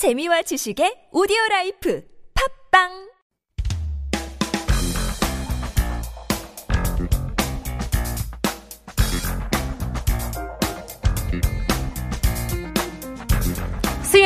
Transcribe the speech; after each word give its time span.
재미와 0.00 0.40
지식의 0.48 1.12
오디오 1.12 1.36
라이프. 1.50 2.00
팝빵 2.32 3.09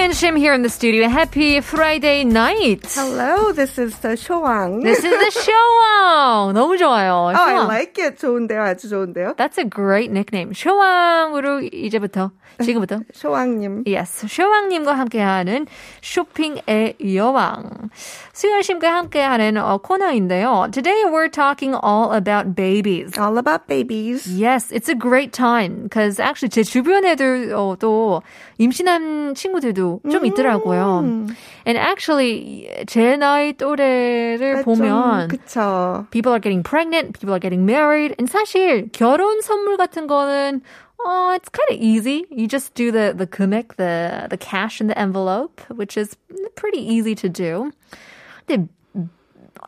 Sian 0.03 0.11
Shim 0.11 0.37
here 0.37 0.53
in 0.53 0.61
the 0.61 0.69
studio. 0.69 1.07
Happy 1.07 1.61
Friday 1.61 2.23
night. 2.25 2.83
Hello, 2.93 3.51
this 3.53 3.79
is 3.79 3.97
the 3.99 4.15
Shoang. 4.17 4.83
This 4.83 4.99
is 5.03 5.09
the 5.11 5.31
show. 5.31 6.51
너무 6.53 6.77
좋아요. 6.77 7.31
oh, 7.31 7.33
I 7.33 7.53
쇼왕. 7.53 7.67
like 7.67 7.97
it. 7.97 8.17
좋은데요, 8.19 8.61
아주 8.61 8.89
좋은데요. 8.89 9.35
That's 9.37 9.57
a 9.57 9.63
great 9.65 10.11
nickname. 10.11 10.51
쇼왕으로 10.53 11.61
이제부터 11.71 12.31
지금부터 12.61 12.99
쇼왕님. 13.13 13.85
Yes, 13.87 14.27
쇼왕님과 14.27 14.93
함께하는 14.97 15.65
쇼핑의 16.01 16.95
여왕. 17.15 17.89
수현심과 18.33 18.93
함께하는 18.93 19.57
어, 19.57 19.77
코너인데요. 19.77 20.67
Today 20.71 21.05
we're 21.05 21.29
talking 21.29 21.73
all 21.73 22.11
about 22.13 22.53
babies. 22.53 23.17
All 23.17 23.37
about 23.37 23.67
babies. 23.67 24.27
Yes, 24.27 24.71
it's 24.71 24.89
a 24.89 24.95
great 24.95 25.31
time 25.31 25.83
because 25.83 26.19
actually 26.19 26.49
제 26.49 26.63
주변에도 26.63 27.77
또 27.79 28.21
임신한 28.57 29.35
친구들도 29.35 29.92
좀 29.93 30.25
있더라고요. 30.25 31.27
And 31.65 31.77
actually 31.77 32.69
제 32.87 33.17
나이 33.17 33.53
또래를 33.53 34.63
보면 34.63 35.29
좀, 35.29 35.37
그쵸. 35.37 36.07
people 36.11 36.31
are 36.31 36.39
getting 36.39 36.63
pregnant, 36.63 37.13
people 37.13 37.33
are 37.33 37.39
getting 37.39 37.65
married. 37.65 38.15
And 38.17 38.29
사실 38.29 38.89
결혼 38.91 39.41
선물 39.41 39.77
같은 39.77 40.07
거는 40.07 40.61
Oh, 41.05 41.31
it's 41.33 41.47
kind 41.47 41.69
of 41.71 41.77
easy. 41.79 42.25
You 42.29 42.45
just 42.45 42.73
do 42.73 42.91
the 42.91 43.13
the 43.15 43.25
금액, 43.25 43.77
the 43.77 44.27
the 44.29 44.35
cash 44.35 44.81
in 44.81 44.87
the 44.87 44.99
envelope, 44.99 45.61
which 45.71 45.95
is 45.95 46.17
pretty 46.55 46.79
easy 46.79 47.15
to 47.15 47.29
do. 47.29 47.71
근데 48.45 48.67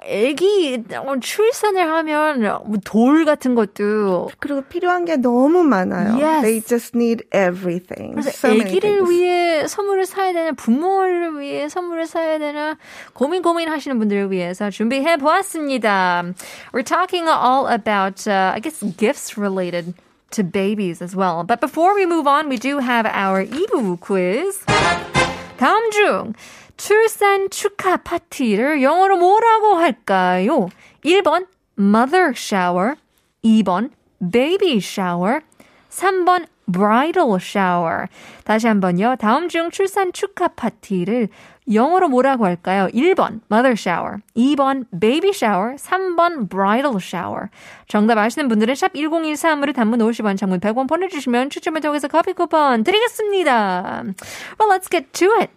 어, 0.04 1.16
출산을 1.20 1.90
하면 1.90 2.40
뭐돌 2.66 3.24
같은 3.24 3.54
것도 3.54 4.30
그리고 4.38 4.62
필요한 4.62 5.04
게 5.04 5.16
너무 5.16 5.62
많아요. 5.64 6.16
Yes. 6.22 6.42
They 6.42 6.60
just 6.60 6.96
need 6.96 7.24
everything. 7.34 8.14
그래서 8.14 8.30
So 8.30 8.50
아기를. 8.50 9.08
위해 9.10 9.66
선물을 9.66 10.06
사야 10.06 10.32
되나 10.32 10.52
부모를 10.52 11.40
위해 11.40 11.68
선물을 11.68 12.06
사야 12.06 12.38
되나 12.38 12.76
고민 13.14 13.42
고민 13.42 13.68
하시는 13.68 13.98
분들을 13.98 14.30
위해서 14.30 14.70
준비해 14.70 15.16
보았습니다. 15.16 16.24
We're 16.72 16.84
talking 16.84 17.26
all 17.28 17.66
about 17.66 18.28
uh, 18.28 18.52
I 18.54 18.60
guess 18.60 18.82
gifts 18.96 19.36
related 19.38 19.94
to 20.32 20.42
babies 20.44 21.00
as 21.02 21.16
well. 21.16 21.44
But 21.44 21.60
before 21.60 21.94
we 21.94 22.04
move 22.04 22.26
on, 22.26 22.48
we 22.48 22.58
do 22.58 22.78
have 22.78 23.06
our 23.06 23.44
2부 23.46 24.00
quiz. 24.00 24.60
다음 25.58 25.90
중 25.90 26.34
출산 26.76 27.48
축하 27.50 27.96
파티를 27.96 28.82
영어로 28.82 29.16
뭐라고 29.18 29.76
할까요? 29.76 30.68
1번 31.04 31.46
mother 31.78 32.32
shower, 32.36 32.94
2번 33.44 33.90
baby 34.32 34.76
shower, 34.76 35.40
3번 35.90 36.46
bridal 36.70 37.36
shower. 37.40 38.06
다시 38.44 38.66
한번요. 38.66 39.16
다음 39.18 39.48
중 39.48 39.70
출산 39.70 40.12
축하 40.12 40.48
파티를 40.48 41.28
영어로 41.72 42.08
뭐라고 42.08 42.44
할까요? 42.44 42.88
1번 42.92 43.40
mother 43.50 43.72
shower, 43.72 44.18
2번 44.36 44.84
baby 45.00 45.30
shower, 45.30 45.76
3번 45.76 46.48
bridal 46.48 46.96
shower. 47.00 47.48
정답 47.88 48.18
아시는 48.18 48.48
분들은 48.48 48.74
샵 48.74 48.92
1013으로 48.92 49.74
단문 49.74 50.00
50원, 50.00 50.36
장문 50.36 50.60
100원 50.60 50.88
보내주시면 50.88 51.50
추첨을 51.50 51.80
통해서 51.80 52.08
커피 52.08 52.32
쿠폰 52.34 52.84
드리겠습니다. 52.84 54.02
Well, 54.58 54.70
let's 54.70 54.90
get 54.90 55.12
to 55.12 55.32
it. 55.40 55.50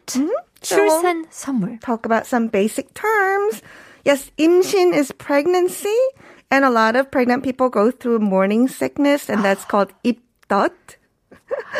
출산 0.61 1.27
선물. 1.31 1.81
Talk 1.81 2.07
about 2.07 2.27
some 2.27 2.49
basic 2.49 2.95
terms. 2.95 3.63
Yes, 4.05 4.31
임신 4.39 4.95
is 4.95 5.13
pregnancy. 5.13 5.99
And 6.51 6.65
a 6.65 6.71
lot 6.71 6.95
of 6.95 7.11
pregnant 7.11 7.43
people 7.43 7.69
go 7.69 7.91
through 7.91 8.21
morning 8.21 8.69
sickness, 8.69 9.29
and 9.29 9.45
that's 9.45 9.65
called 9.65 9.93
입덧. 10.05 10.71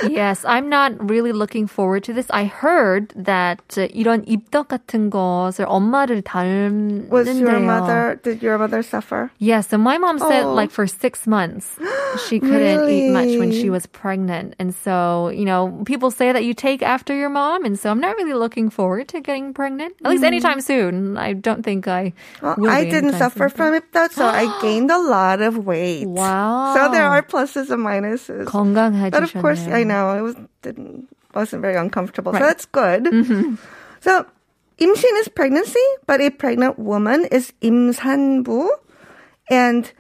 yes, 0.10 0.46
I'm 0.46 0.70
not 0.70 1.10
really 1.10 1.32
looking 1.32 1.68
forward 1.68 2.04
to 2.06 2.14
this. 2.14 2.28
I 2.30 2.46
heard 2.46 3.14
that 3.16 3.62
uh, 3.78 3.88
이런 3.94 4.26
입덧 4.26 4.68
같은 4.68 5.10
것을 5.10 5.66
엄마를 5.68 6.22
닮는데요. 6.22 7.10
Was 7.10 7.28
your 7.40 7.60
mother? 7.60 8.20
Did 8.24 8.42
your 8.42 8.58
mother 8.58 8.82
suffer? 8.82 9.32
Yes, 9.38 9.48
yeah, 9.48 9.62
so 9.62 9.78
my 9.78 9.98
mom 9.98 10.20
said 10.20 10.46
oh. 10.46 10.54
like 10.54 10.72
for 10.72 10.88
six 10.88 11.28
months 11.28 11.78
she 12.28 12.40
couldn't 12.40 12.80
really? 12.80 13.08
eat 13.08 13.12
much 13.12 13.38
when 13.38 13.52
she 13.52 13.70
was 13.70 13.86
pregnant, 13.86 14.56
and 14.60 14.74
so 14.74 15.30
you 15.30 15.46
know 15.46 15.84
people 15.86 16.12
say 16.12 16.32
that 16.32 16.44
you 16.44 16.54
take 16.54 16.82
after 16.82 17.16
your 17.16 17.30
mom, 17.30 17.66
and 17.66 17.78
so 17.78 17.90
I'm 17.92 18.00
not 18.00 18.16
really 18.18 18.34
looking 18.34 18.70
forward 18.70 19.08
to 19.10 19.22
getting 19.22 19.54
pregnant 19.54 19.96
at 20.04 20.10
least 20.10 20.24
mm. 20.24 20.28
anytime 20.28 20.62
soon. 20.62 21.18
I 21.18 21.34
don't 21.34 21.64
think 21.64 21.88
I. 21.88 22.14
Well, 22.42 22.70
I 22.70 22.86
didn't 22.86 23.14
suffer 23.14 23.50
from 23.50 23.74
it 23.74 23.84
so 24.12 24.26
I 24.26 24.48
gained 24.62 24.92
a 24.92 24.98
lot 24.98 25.42
of 25.42 25.66
weight. 25.66 26.08
Wow. 26.08 26.74
So 26.76 26.92
there 26.92 27.06
are 27.06 27.22
pluses 27.22 27.70
and 27.70 27.84
minuses. 27.84 28.46
건강해지셨네요. 28.46 29.12
But 29.12 29.24
of 29.24 29.34
course. 29.34 29.59
I 29.68 29.84
know, 29.84 30.18
it 30.18 30.22
was 30.22 30.36
didn't 30.62 31.10
wasn't 31.34 31.62
very 31.62 31.76
uncomfortable. 31.76 32.32
Right. 32.32 32.40
So 32.40 32.46
that's 32.46 32.66
good. 32.66 33.04
Mm-hmm. 33.06 33.56
So 34.02 34.26
imshin 34.80 35.20
is 35.20 35.28
pregnancy, 35.28 35.86
but 36.08 36.22
a 36.22 36.30
pregnant 36.30 36.80
woman 36.80 37.26
is 37.32 37.54
임산부, 37.62 38.70
and 39.50 39.92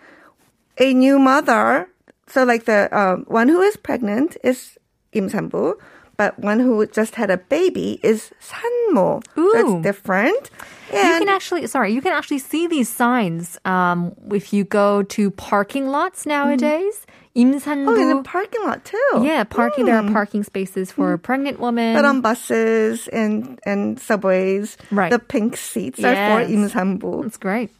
a 0.77 0.93
new 0.93 1.19
mother. 1.19 1.89
So 2.27 2.43
like 2.43 2.65
the 2.65 2.93
uh, 2.93 3.17
one 3.27 3.49
who 3.49 3.61
is 3.61 3.77
pregnant 3.77 4.37
is 4.43 4.77
임산부 5.13 5.75
but 6.18 6.38
one 6.38 6.60
who 6.60 6.86
just 6.86 7.16
had 7.16 7.30
a 7.30 7.38
baby 7.38 7.98
is 8.02 8.30
산모. 8.40 9.22
Ooh. 9.36 9.50
That's 9.52 9.74
different. 9.82 10.50
You 10.92 10.98
And 11.02 11.26
can 11.26 11.28
actually, 11.28 11.66
sorry, 11.66 11.92
you 11.92 12.00
can 12.00 12.12
actually 12.12 12.38
see 12.38 12.66
these 12.68 12.88
signs 12.88 13.58
um, 13.64 14.14
if 14.30 14.52
you 14.52 14.62
go 14.62 15.02
to 15.18 15.30
parking 15.32 15.88
lots 15.88 16.24
nowadays. 16.26 17.02
임산부. 17.34 17.90
oh, 17.90 17.98
in 17.98 18.14
the 18.14 18.22
parking 18.22 18.62
lot 18.62 18.84
too. 18.84 19.10
yeah, 19.26 19.42
parking. 19.42 19.86
There 19.86 19.98
are 19.98 20.06
parking 20.12 20.44
spaces 20.46 20.92
for 20.94 21.18
pregnant 21.18 21.58
women. 21.58 21.96
But 21.98 22.04
on 22.04 22.20
buses 22.22 23.08
and, 23.10 23.58
and 23.66 23.98
subways, 23.98 24.76
Right. 24.94 25.10
the 25.10 25.18
pink 25.18 25.56
seats 25.58 25.98
are 25.98 26.14
for 26.14 26.46
Yes. 26.46 26.50
임산부. 26.54 27.22
That's 27.26 27.36
great. 27.42 27.70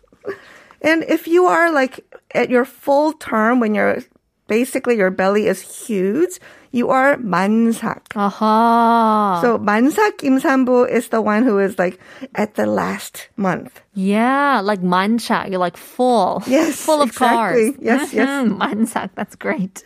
And 0.83 1.05
if 1.07 1.29
you 1.31 1.47
are 1.47 1.71
like 1.71 2.03
at 2.35 2.51
your 2.51 2.65
full 2.67 3.13
term 3.15 3.61
when 3.61 3.77
you're 3.79 4.03
basically 4.50 4.98
your 4.98 5.14
belly 5.14 5.46
is 5.46 5.62
huge. 5.62 6.42
You 6.72 6.90
are 6.90 7.18
mansak. 7.18 8.14
Aha. 8.18 8.30
Uh-huh. 8.30 9.42
So 9.42 9.58
mansak 9.58 10.26
imsambu 10.26 10.90
is 10.90 11.10
the 11.10 11.22
one 11.22 11.44
who 11.44 11.58
is 11.58 11.78
like 11.78 12.02
at 12.36 12.56
the 12.56 12.66
last 12.66 13.30
month. 13.38 13.82
Yeah, 13.94 14.62
like 14.62 14.82
mansak. 14.82 15.50
You're 15.50 15.62
like 15.62 15.78
full. 15.78 16.44
Yes, 16.46 16.82
full 16.82 17.02
of 17.02 17.10
exactly. 17.10 17.74
cars. 17.74 17.82
Yes, 17.82 18.14
yes. 18.18 18.28
mansak. 18.50 19.10
That's 19.16 19.36
great. 19.38 19.86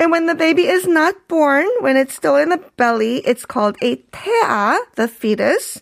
And 0.00 0.10
when 0.10 0.26
the 0.26 0.34
baby 0.34 0.66
is 0.66 0.88
not 0.88 1.14
born, 1.28 1.68
when 1.80 1.96
it's 1.96 2.14
still 2.14 2.36
in 2.36 2.48
the 2.48 2.58
belly, 2.76 3.22
it's 3.24 3.46
called 3.46 3.76
a 3.80 3.96
tea, 3.96 4.78
the 4.96 5.06
fetus. 5.06 5.80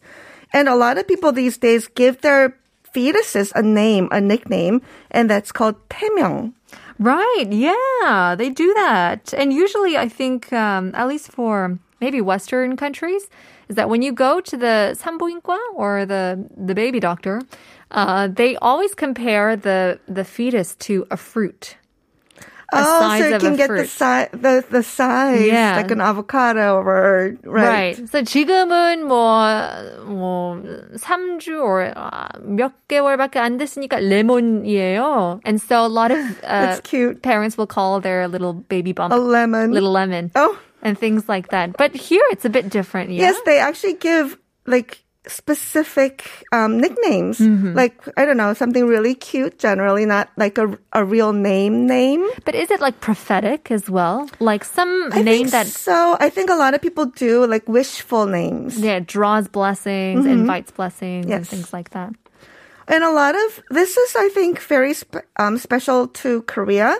And 0.52 0.68
a 0.68 0.74
lot 0.74 0.98
of 0.98 1.06
people 1.06 1.32
these 1.32 1.56
days 1.56 1.86
give 1.86 2.20
their 2.20 2.58
fetuses 2.92 3.52
a 3.54 3.62
name, 3.62 4.08
a 4.10 4.20
nickname, 4.20 4.82
and 5.10 5.30
that's 5.30 5.52
called 5.52 5.76
태명. 5.88 6.52
Right. 6.99 7.45
Yeah, 7.49 8.35
they 8.37 8.49
do 8.49 8.73
that. 8.73 9.33
And 9.37 9.51
usually, 9.53 9.97
I 9.97 10.07
think, 10.07 10.51
um, 10.53 10.91
at 10.95 11.07
least 11.07 11.31
for 11.31 11.77
maybe 11.99 12.21
Western 12.21 12.77
countries, 12.77 13.29
is 13.67 13.75
that 13.75 13.89
when 13.89 14.01
you 14.01 14.11
go 14.11 14.39
to 14.39 14.57
the 14.57 14.95
산부인과 14.99 15.57
or 15.73 16.05
the 16.05 16.45
the 16.55 16.75
baby 16.75 16.99
doctor, 16.99 17.41
uh, 17.91 18.27
they 18.27 18.55
always 18.57 18.93
compare 18.95 19.55
the 19.55 19.99
the 20.07 20.23
fetus 20.23 20.75
to 20.75 21.05
a 21.11 21.17
fruit. 21.17 21.77
A 22.73 22.81
oh, 22.81 22.99
size 22.99 23.21
so 23.21 23.27
you 23.29 23.35
of 23.35 23.41
can 23.41 23.53
a 23.53 23.57
get 23.57 23.67
fruit. 23.67 23.77
the 23.77 23.87
size, 23.87 24.29
the 24.33 24.63
the 24.71 24.81
size, 24.81 25.45
Yeah. 25.45 25.75
like 25.77 25.91
an 25.91 26.01
avocado 26.01 26.81
or 26.81 27.37
Right. 27.45 27.93
right. 27.93 28.09
So 28.09 28.21
지금은 28.25 29.05
뭐뭐 29.05 30.97
3주 30.97 31.61
or 31.61 31.93
아, 31.95 32.29
몇 32.41 32.73
개월밖에 32.89 33.37
안 33.39 33.57
됐으니까 33.57 33.99
레몬이에요. 33.99 35.41
And 35.45 35.61
so 35.61 35.85
a 35.85 35.87
lot 35.87 36.09
of 36.11 36.19
uh, 36.43 36.73
That's 36.73 36.81
cute. 36.81 37.21
parents 37.21 37.57
will 37.57 37.67
call 37.69 37.99
their 38.01 38.27
little 38.27 38.53
baby 38.53 38.93
bump 38.93 39.13
A 39.13 39.17
lemon. 39.17 39.71
little 39.71 39.91
lemon. 39.91 40.31
Oh, 40.35 40.57
and 40.81 40.97
things 40.97 41.29
like 41.29 41.49
that. 41.49 41.77
But 41.77 41.93
here 41.95 42.23
it's 42.31 42.45
a 42.45 42.49
bit 42.49 42.69
different. 42.69 43.11
Yeah? 43.11 43.29
yes, 43.29 43.37
they 43.45 43.59
actually 43.59 43.93
give 43.93 44.37
like 44.65 45.03
specific 45.26 46.24
um, 46.52 46.78
nicknames. 46.80 47.38
Mm-hmm. 47.38 47.74
Like 47.74 48.00
I 48.16 48.24
don't 48.24 48.36
know, 48.36 48.54
something 48.54 48.86
really 48.86 49.14
cute. 49.14 49.58
Generally, 49.58 50.06
not 50.06 50.28
like 50.36 50.58
a 50.58 50.78
a 50.92 51.04
real 51.04 51.32
name 51.32 51.86
name. 51.86 52.24
But 52.44 52.54
is 52.54 52.70
it 52.70 52.80
like 52.80 53.00
prophetic 53.00 53.70
as 53.70 53.90
well? 53.90 54.28
Like 54.40 54.64
some 54.64 55.10
I 55.12 55.22
name 55.22 55.48
that 55.50 55.66
so. 55.66 56.16
I 56.20 56.30
think 56.30 56.50
a 56.50 56.56
lot 56.56 56.74
of 56.74 56.80
people 56.80 57.06
do 57.06 57.46
like 57.46 57.68
wishful 57.68 58.26
names. 58.26 58.78
yeah 58.78 59.00
draws 59.00 59.48
blessings, 59.48 60.26
invites 60.26 60.70
blessings, 60.70 61.26
and 61.26 61.44
Yes. 61.44 61.48
things 61.48 61.72
like 61.72 61.90
that. 61.90 62.12
And 62.88 63.04
a 63.04 63.10
lot 63.12 63.34
of 63.36 63.62
this 63.70 63.96
is, 63.96 64.16
I 64.16 64.28
think, 64.34 64.58
very 64.58 64.94
spe- 64.94 65.22
um, 65.38 65.58
special 65.58 66.08
to 66.24 66.42
Korea. 66.50 66.98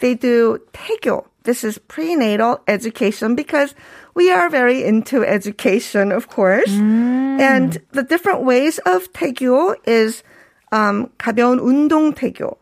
They 0.00 0.14
do 0.14 0.58
태교. 0.72 1.24
this 1.48 1.64
is 1.64 1.78
prenatal 1.88 2.60
education 2.68 3.32
because 3.34 3.72
we 4.15 4.31
are 4.31 4.49
very 4.49 4.83
into 4.83 5.23
education, 5.25 6.11
of 6.11 6.27
course. 6.29 6.69
And 6.71 7.77
the 7.91 8.03
different 8.03 8.43
ways 8.43 8.79
of 8.85 9.11
태교 9.13 9.75
is 9.85 10.23
um, 10.71 11.09
가벼운 11.19 11.59
운동 11.59 12.13
태교, 12.13 12.55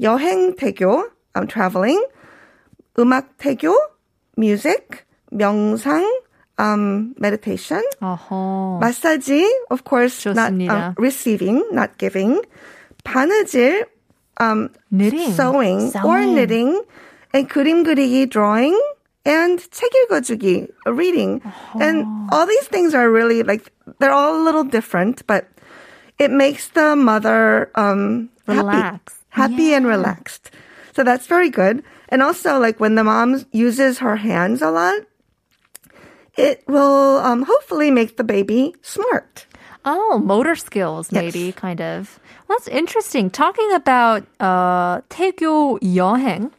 여행 0.00 0.54
태교, 0.56 1.04
um, 1.34 1.46
traveling, 1.46 2.02
음악 2.98 3.36
태교, 3.38 3.74
music, 4.36 5.04
명상, 5.32 6.04
um, 6.58 7.14
meditation, 7.18 7.82
어허. 8.02 8.78
마사지, 8.80 9.46
of 9.70 9.82
course, 9.84 10.24
not 10.26 10.52
좋습니다. 10.52 10.70
um, 10.70 10.94
receiving, 10.98 11.62
not 11.72 11.96
giving, 11.98 12.40
바느질, 13.04 13.84
um, 14.38 14.70
Knitting. 14.90 15.32
sewing, 15.32 15.80
or 16.04 16.20
Sewing. 16.22 16.34
knitting, 16.34 16.82
and 17.32 17.48
그림 17.48 17.84
그리기, 17.84 18.28
drawing, 18.28 18.78
and 19.24 19.58
책 19.70 19.90
읽어주기, 20.08 20.68
reading. 20.86 21.42
And 21.78 22.06
all 22.32 22.46
these 22.46 22.66
things 22.68 22.94
are 22.94 23.10
really 23.10 23.42
like, 23.42 23.70
they're 23.98 24.12
all 24.12 24.40
a 24.40 24.44
little 24.44 24.64
different, 24.64 25.26
but 25.26 25.46
it 26.18 26.30
makes 26.30 26.68
the 26.68 26.96
mother 26.96 27.70
um, 27.74 28.30
happy, 28.46 28.58
Relax. 28.58 29.14
happy 29.30 29.74
and 29.74 29.86
relaxed. 29.86 30.50
So 30.94 31.04
that's 31.04 31.26
very 31.26 31.50
good. 31.50 31.82
And 32.08 32.22
also, 32.22 32.58
like 32.58 32.80
when 32.80 32.94
the 32.94 33.04
mom 33.04 33.44
uses 33.52 33.98
her 33.98 34.16
hands 34.16 34.62
a 34.62 34.70
lot, 34.70 35.06
it 36.36 36.64
will 36.66 37.18
um, 37.18 37.42
hopefully 37.42 37.90
make 37.90 38.16
the 38.16 38.24
baby 38.24 38.74
smart. 38.82 39.46
Oh, 39.84 40.18
motor 40.22 40.54
skills, 40.56 41.10
maybe, 41.10 41.52
kind 41.52 41.80
of. 41.80 42.20
Well, 42.48 42.58
that's 42.58 42.68
interesting. 42.68 43.30
Talking 43.30 43.72
about 43.72 44.24
uh, 44.38 45.00
태교 45.08 45.78
여행. 45.94 46.50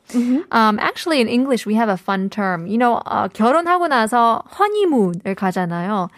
Um, 0.52 0.80
actually, 0.80 1.22
in 1.22 1.28
English, 1.28 1.66
we 1.66 1.76
have 1.76 1.90
a 1.90 1.98
fun 1.98 2.30
term. 2.30 2.66
You 2.66 2.78
know, 2.80 2.96
uh, 3.06 3.28
결혼하고 3.30 3.88
나서 3.88 4.42
honeymoon을 4.58 5.36
가잖아요. 5.36 6.10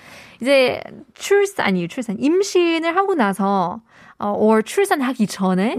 이제 0.41 0.81
출산, 1.15 1.65
아니, 1.67 1.87
출산, 1.89 2.17
임신을 2.19 2.95
하고 2.95 3.15
나서, 3.15 3.81
uh, 4.21 4.31
or 4.31 4.61
출산하기 4.61 5.27
전에, 5.27 5.75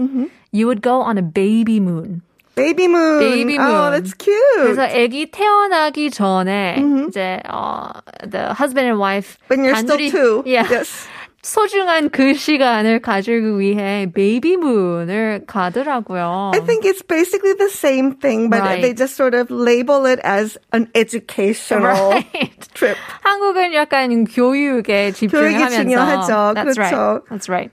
you 0.51 0.67
would 0.67 0.81
go 0.81 1.01
on 1.01 1.17
a 1.17 1.21
baby 1.23 1.79
moon. 1.79 2.21
Baby 2.55 2.87
moon. 2.87 3.19
Baby 3.19 3.57
Oh, 3.59 3.63
moon. 3.67 3.91
that's 3.91 4.13
cute. 4.13 4.39
그래서 4.63 4.83
아기 4.87 5.29
태어나기 5.29 6.09
전에 6.09 6.77
이제 7.09 7.41
어, 7.49 7.89
the 8.23 8.53
husband 8.53 8.87
and 8.87 8.97
wife 8.97 9.37
when 9.49 9.65
you're 9.65 9.75
still 9.75 9.97
단둘이- 9.97 10.09
two. 10.11 10.41
yeah, 10.45 10.65
Yes. 10.71 11.05
소중한 11.41 12.09
그 12.09 12.33
시간을 12.33 12.99
가지기 13.01 13.59
위해 13.59 14.09
베이비 14.13 14.57
문을 14.57 15.43
가더라고요. 15.45 16.51
I 16.55 16.61
think 16.65 16.89
it's 16.89 17.05
basically 17.05 17.53
the 17.55 17.69
same 17.69 18.17
thing, 18.19 18.49
but 18.49 18.61
Right. 18.61 18.81
they 18.81 18.93
just 18.95 19.15
sort 19.15 19.35
of 19.37 19.51
label 19.53 20.05
it 20.09 20.19
as 20.25 20.57
an 20.73 20.87
educational 20.95 21.93
Right. 22.17 22.67
trip. 22.73 22.97
한국은 23.21 23.73
약간 23.73 24.25
교육에 24.25 25.11
집중하면서 25.11 25.69
중요하죠. 25.83 26.53
That's 26.55 26.77
right. 26.79 26.95
그렇죠. 26.95 27.21
That's 27.29 27.47
right. 27.49 27.71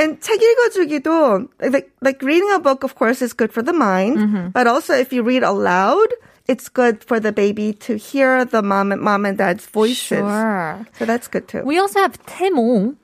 And 0.00 0.20
책 0.20 0.40
읽어주기도, 0.42 1.48
like, 1.62 1.90
like 2.02 2.22
reading 2.22 2.50
a 2.52 2.58
book, 2.60 2.84
of 2.84 2.94
course, 2.94 3.22
is 3.22 3.32
good 3.34 3.50
for 3.52 3.62
the 3.64 3.72
mind, 3.74 4.18
Mm-hmm. 4.18 4.48
but 4.52 4.66
also 4.66 4.94
if 4.94 5.12
you 5.12 5.22
read 5.22 5.42
aloud, 5.42 6.06
it's 6.47 6.69
good 6.69 7.03
for 7.03 7.19
the 7.19 7.31
baby 7.31 7.73
to 7.73 7.97
hear 7.97 8.45
the 8.45 8.61
mom 8.61 8.91
and 8.91 9.01
mom 9.01 9.25
and 9.25 9.37
dad's 9.37 9.65
voices. 9.65 10.19
Sure. 10.19 10.85
So 10.97 11.05
that's 11.05 11.27
good 11.27 11.47
too. 11.47 11.63
We 11.63 11.79
also 11.79 11.99
have 11.99 12.21
Temong. 12.25 12.97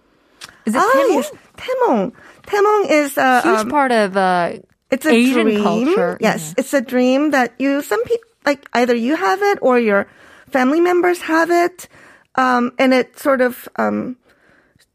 Is 0.66 0.76
it 0.76 0.78
ah, 0.80 0.92
oh, 0.94 0.98
Temong? 0.98 1.16
Yes. 1.16 1.32
Temong. 1.58 2.14
Temong 2.44 2.92
is 2.92 3.18
a 3.18 3.22
uh, 3.22 3.42
huge 3.42 3.60
um, 3.60 3.70
part 3.70 3.92
of 3.92 4.18
uh, 4.18 4.54
it's 4.92 5.06
a 5.06 5.12
Asian 5.12 5.46
dream. 5.46 5.64
culture. 5.64 6.18
Yes, 6.20 6.50
yeah. 6.50 6.54
it's 6.58 6.74
a 6.74 6.82
dream 6.82 7.32
that 7.32 7.54
you 7.60 7.82
some 7.82 8.04
people 8.04 8.30
like 8.46 8.68
either 8.74 8.96
you 8.96 9.16
have 9.16 9.42
it 9.42 9.60
or 9.62 9.80
your 9.80 10.08
family 10.50 10.82
members 10.82 11.22
have 11.22 11.52
it, 11.52 11.88
um, 12.36 12.72
and 12.78 12.94
it 12.94 13.20
sort 13.20 13.42
of 13.42 13.70
um, 13.76 14.18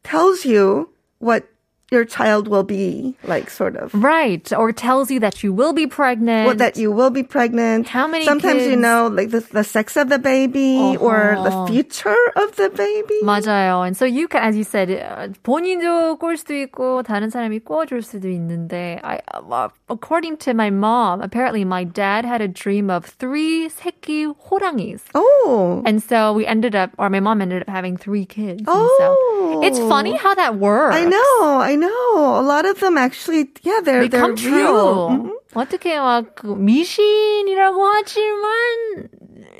tells 0.03 0.45
you 0.45 0.89
what 1.19 1.47
your 1.90 2.04
child 2.04 2.46
will 2.46 2.62
be 2.62 3.16
like, 3.24 3.50
sort 3.50 3.74
of. 3.74 3.92
right, 3.92 4.52
or 4.52 4.70
tells 4.70 5.10
you 5.10 5.18
that 5.18 5.42
you 5.42 5.52
will 5.52 5.72
be 5.72 5.88
pregnant. 5.88 6.46
Well, 6.46 6.54
that 6.54 6.76
you 6.76 6.92
will 6.92 7.10
be 7.10 7.24
pregnant. 7.24 7.88
How 7.88 8.06
many 8.06 8.24
Sometimes 8.24 8.62
you 8.62 8.78
kids? 8.78 8.82
know, 8.82 9.08
like 9.12 9.30
the, 9.30 9.40
the 9.50 9.64
sex 9.64 9.96
of 9.96 10.08
the 10.08 10.20
baby 10.20 10.96
or 11.00 11.34
the 11.42 11.50
Uh-huh. 11.50 11.66
future 11.66 12.14
of 12.36 12.54
the 12.54 12.70
baby. 12.70 13.18
맞아요. 13.26 13.82
And 13.84 13.96
so 13.96 14.04
you 14.04 14.28
can, 14.28 14.38
as 14.44 14.54
you 14.56 14.62
said, 14.62 14.86
uh, 15.02 15.34
본인도 15.42 16.16
꼴 16.22 16.36
수도 16.38 16.54
있고 16.62 17.02
다른 17.02 17.28
사람이 17.28 17.58
꿔줄 17.66 18.04
수도 18.06 18.28
있는데, 18.30 19.00
I, 19.02 19.18
uh, 19.34 19.68
according 19.88 20.36
to 20.46 20.54
my 20.54 20.70
mom, 20.70 21.20
apparently 21.20 21.64
my 21.64 21.82
dad 21.82 22.24
had 22.24 22.40
a 22.40 22.46
dream 22.46 22.88
of 22.88 23.04
three 23.04 23.68
새끼 23.68 24.30
호랑이s. 24.30 25.00
Oh, 25.16 25.82
And 25.84 26.00
so 26.00 26.32
we 26.34 26.46
ended 26.46 26.76
up, 26.76 26.90
or 26.98 27.10
my 27.10 27.18
mom 27.18 27.42
ended 27.42 27.62
up 27.62 27.68
having 27.68 27.96
three 27.96 28.26
kids. 28.26 28.62
And 28.62 28.88
so 28.96 29.58
it's 29.66 29.80
Oh. 29.82 29.88
funny 29.90 30.14
how 30.14 30.36
that 30.36 30.54
works. 30.54 30.94
I 30.94 31.02
know, 31.04 31.58
I 31.58 31.73
know. 31.76 32.38
A 32.38 32.42
lot 32.42 32.64
of 32.66 32.78
them 32.80 32.96
actually, 32.98 33.50
yeah, 33.62 33.80
they're 33.82 34.06
They 34.08 34.18
come 34.18 34.34
they're 34.36 34.52
real. 34.52 35.08
true. 35.08 35.36
어떻게 35.54 35.96
막 35.98 36.34
그 36.36 36.54
미신이라고 36.54 37.78
하지만 37.86 39.08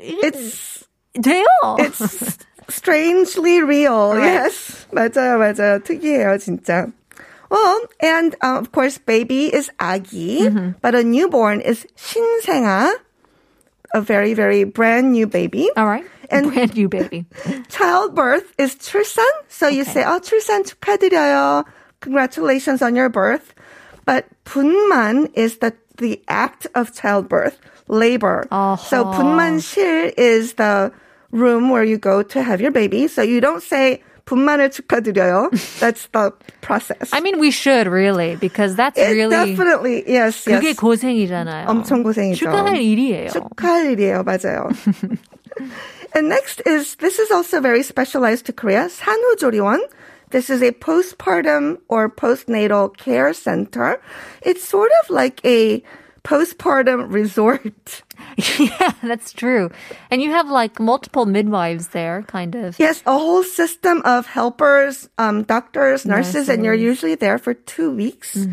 이게 0.01 0.21
It's 0.23 0.85
돼요. 1.21 1.45
it's 1.79 2.37
strangely 2.69 3.61
real. 3.61 4.15
Yes, 4.17 4.85
맞아요, 4.91 5.37
맞아요. 5.37 5.79
특이해요, 5.83 6.37
진짜. 6.39 6.91
Well, 7.49 7.81
and 7.99 8.33
uh, 8.41 8.59
of 8.59 8.71
course, 8.71 8.97
baby 8.97 9.53
is 9.53 9.69
아기, 9.77 10.47
but 10.81 10.95
a 10.95 11.03
newborn 11.03 11.59
is 11.59 11.85
신생아, 11.97 12.93
a 13.93 13.99
very, 14.01 14.33
very 14.33 14.63
brand 14.63 15.11
new 15.11 15.27
baby. 15.27 15.69
All 15.75 15.85
right. 15.85 16.05
And- 16.29 16.47
brand 16.53 16.75
new 16.77 16.87
baby. 16.87 17.25
Childbirth 17.67 18.53
is 18.57 18.75
출산, 18.75 19.27
so 19.49 19.67
you 19.67 19.83
say, 19.83 20.05
oh, 20.07 20.19
출산 20.23 20.63
축하드려요. 20.63 21.65
Congratulations 22.05 22.81
on 22.81 22.95
your 22.95 23.09
birth. 23.09 23.53
But 24.05 24.25
분만 24.45 25.29
is 25.35 25.57
the, 25.57 25.73
the 25.97 26.21
act 26.27 26.67
of 26.73 26.93
childbirth, 26.93 27.59
labor. 27.87 28.47
So 28.49 29.05
어허. 29.05 29.13
분만실 29.13 30.13
is 30.17 30.53
the 30.53 30.91
room 31.31 31.69
where 31.69 31.83
you 31.83 31.97
go 31.97 32.23
to 32.23 32.41
have 32.41 32.59
your 32.61 32.71
baby. 32.71 33.07
So 33.07 33.21
you 33.21 33.39
don't 33.39 33.61
say 33.61 34.01
분만을 34.25 34.71
축하드려요. 34.71 35.51
That's 35.79 36.07
the 36.13 36.33
process. 36.61 37.09
I 37.13 37.19
mean, 37.21 37.39
we 37.39 37.51
should 37.51 37.87
really 37.87 38.35
because 38.35 38.75
that's 38.75 38.97
It 38.97 39.11
really 39.11 39.35
definitely, 39.35 40.03
yes, 40.07 40.47
yes. 40.47 40.61
그게 40.61 40.73
고생이잖아요. 40.73 41.67
엄청 41.67 42.03
고생이죠. 42.03 42.45
축하할 42.45 42.81
일이에요. 42.81 43.29
축하할 43.29 43.91
일이에요, 43.91 44.23
맞아요. 44.23 44.69
and 46.15 46.29
next 46.29 46.61
is, 46.65 46.95
this 46.95 47.19
is 47.19 47.31
also 47.31 47.61
very 47.61 47.83
specialized 47.83 48.45
to 48.47 48.53
Korea, 48.53 48.89
산후조리원. 48.89 49.79
This 50.31 50.49
is 50.49 50.61
a 50.61 50.71
postpartum 50.71 51.79
or 51.89 52.09
postnatal 52.09 52.95
care 52.95 53.33
center. 53.33 54.01
It's 54.41 54.63
sort 54.63 54.91
of 55.03 55.09
like 55.09 55.43
a 55.43 55.83
postpartum 56.23 57.11
resort. 57.11 58.03
yeah, 58.59 58.93
that's 59.01 59.33
true. 59.33 59.71
And 60.09 60.21
you 60.21 60.31
have 60.31 60.49
like 60.49 60.79
multiple 60.79 61.25
midwives 61.25 61.89
there, 61.89 62.23
kind 62.23 62.55
of. 62.55 62.79
Yes, 62.79 63.01
a 63.05 63.17
whole 63.17 63.43
system 63.43 64.01
of 64.05 64.25
helpers, 64.27 65.09
um, 65.17 65.43
doctors, 65.43 66.05
nurses, 66.05 66.47
and 66.47 66.63
you're 66.63 66.73
usually 66.73 67.15
there 67.15 67.37
for 67.37 67.53
two 67.53 67.91
weeks. 67.91 68.47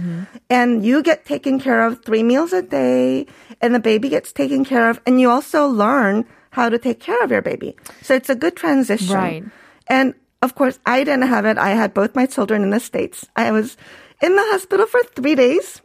And 0.51 0.85
you 0.85 1.03
get 1.03 1.27
taken 1.27 1.61
care 1.61 1.85
of 1.87 2.05
three 2.05 2.23
meals 2.23 2.53
a 2.53 2.63
day, 2.63 3.27
and 3.61 3.75
the 3.75 3.81
baby 3.81 4.09
gets 4.09 4.33
taken 4.33 4.65
care 4.65 4.89
of, 4.91 5.01
and 5.07 5.21
you 5.21 5.31
also 5.31 5.67
learn 5.67 6.25
how 6.53 6.69
to 6.69 6.79
take 6.79 7.01
care 7.01 7.23
of 7.23 7.31
your 7.31 7.43
baby. 7.43 7.77
So 8.03 8.15
it's 8.15 8.31
a 8.31 8.35
good 8.35 8.57
transition. 8.57 9.15
Right. 9.15 9.45
And 9.89 10.15
of 10.43 10.55
course, 10.55 10.79
I 10.87 11.05
didn't 11.05 11.29
have 11.29 11.45
it. 11.47 11.59
I 11.59 11.71
had 11.71 11.95
both 11.95 12.15
my 12.15 12.27
children 12.27 12.63
in 12.63 12.71
the 12.71 12.81
States. 12.81 13.27
I 13.37 13.51
was 13.53 13.77
in 14.23 14.37
the 14.37 14.43
hospital 14.53 14.87
for 14.87 15.01
three 15.15 15.35
days. 15.35 15.81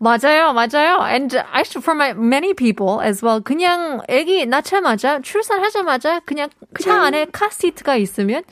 맞아요, 0.00 0.52
맞아요. 0.52 1.00
And 1.00 1.32
actually 1.52 1.80
for 1.82 1.94
my 1.94 2.12
many 2.12 2.52
people 2.52 3.00
as 3.00 3.22
well, 3.22 3.40
그냥 3.40 4.02
아기 4.08 4.44
낳자마자 4.46 5.20
출산하자마자 5.22 6.20
그냥 6.26 6.50
차 6.80 6.92
안에 7.04 7.26
카시트가 7.32 7.96
있으면 7.96 8.42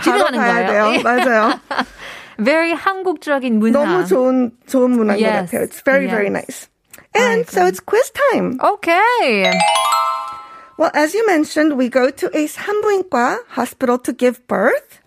집에 0.00 0.12
바로 0.18 0.24
가는 0.24 0.38
가야 0.38 0.66
돼요. 0.66 0.84
거예요. 0.84 1.02
맞아요. 1.02 1.60
Very 2.40 2.72
한국적인 2.72 3.58
문화. 3.58 3.84
너무 3.84 4.06
좋은, 4.06 4.52
좋은 4.66 4.92
문화인 4.92 5.20
것 5.20 5.26
Yes. 5.26 5.50
같아요. 5.50 5.62
It's 5.66 5.80
very, 5.84 6.06
very 6.06 6.30
Yes. 6.30 6.32
nice. 6.32 6.68
And 7.14 7.46
so 7.50 7.66
it's 7.66 7.80
quiz 7.80 8.10
time. 8.30 8.58
Okay. 8.62 9.52
Well, 10.76 10.90
as 10.94 11.14
you 11.14 11.26
mentioned, 11.26 11.76
we 11.76 11.88
go 11.88 12.10
to 12.10 12.26
a 12.36 12.46
산부인과 12.46 13.48
hospital 13.48 13.98
to 13.98 14.12
give 14.12 14.46
birth. 14.46 15.00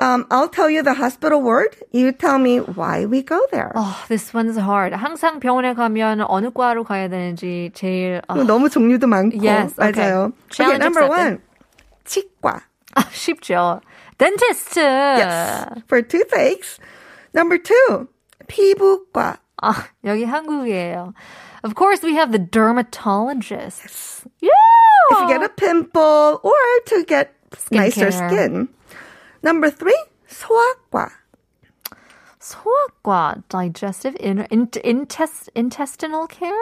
Um, 0.00 0.26
I'll 0.30 0.48
tell 0.48 0.70
you 0.70 0.82
the 0.82 0.94
hospital 0.94 1.42
word. 1.42 1.74
You 1.90 2.12
tell 2.12 2.38
me 2.38 2.58
why 2.58 3.06
we 3.06 3.22
go 3.22 3.40
there. 3.50 3.72
Oh, 3.74 4.04
this 4.08 4.32
one's 4.32 4.56
hard. 4.56 4.92
항상 4.92 5.40
병원에 5.40 5.74
가면 5.74 6.24
어느 6.28 6.50
과로 6.52 6.84
가야 6.84 7.08
되는지 7.08 7.72
제일 7.74 8.22
아, 8.28 8.34
너무 8.44 8.68
종류도 8.70 9.08
많고. 9.08 9.42
Yes, 9.42 9.74
okay. 9.80 9.90
맞아요. 9.92 10.26
Okay, 10.26 10.36
Challenge 10.50 10.78
number 10.84 11.02
accepted. 11.02 11.24
one. 11.24 11.42
치과. 12.04 12.62
아, 12.94 13.02
쉽죠. 13.10 13.80
Dentist. 14.18 14.76
Yes. 14.78 15.82
For 15.88 16.02
toothaches. 16.02 16.78
Number 17.34 17.58
two. 17.58 18.06
피부과. 18.46 19.38
아, 19.62 19.86
여기 20.04 20.24
한국이에요. 20.24 21.14
Of 21.64 21.74
course, 21.74 22.02
we 22.02 22.14
have 22.14 22.30
the 22.32 22.38
dermatologists. 22.38 24.24
Yeah. 24.40 24.50
If 25.10 25.20
you 25.20 25.28
get 25.28 25.42
a 25.42 25.48
pimple 25.48 26.40
or 26.42 26.54
to 26.86 27.04
get 27.04 27.34
nicer 27.70 28.08
Skincare. 28.08 28.28
skin. 28.30 28.68
Number 29.42 29.70
three, 29.70 29.98
소아과. 30.28 31.10
소아과, 32.40 33.42
digestive, 33.48 34.16
in, 34.20 34.46
in, 34.50 34.68
intest, 34.84 35.50
intestinal 35.54 36.26
care? 36.26 36.54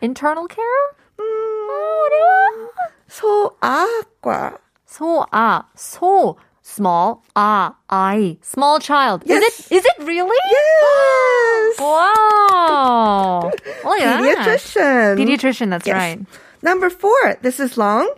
Internal 0.00 0.46
care? 0.46 0.96
어려워. 1.18 2.70
소아과. 3.08 4.58
소아, 4.86 5.64
소, 5.74 6.36
small, 6.67 7.23
아, 7.35 7.75
I, 7.89 8.37
small 8.41 8.79
child. 8.79 9.23
Yes. 9.25 9.41
Is 9.41 9.47
it, 9.71 9.75
is 9.77 9.85
it 9.85 10.03
really? 10.05 10.35
Yes. 10.51 11.79
Wow. 11.79 13.51
At 13.55 13.63
that. 13.63 14.21
Pediatrician. 14.21 15.15
Pediatrician, 15.17 15.69
that's 15.69 15.87
Yes. 15.87 15.95
right. 15.95 16.19
Number 16.61 16.89
four, 16.89 17.37
this 17.41 17.59
is 17.59 17.77
long. 17.77 18.09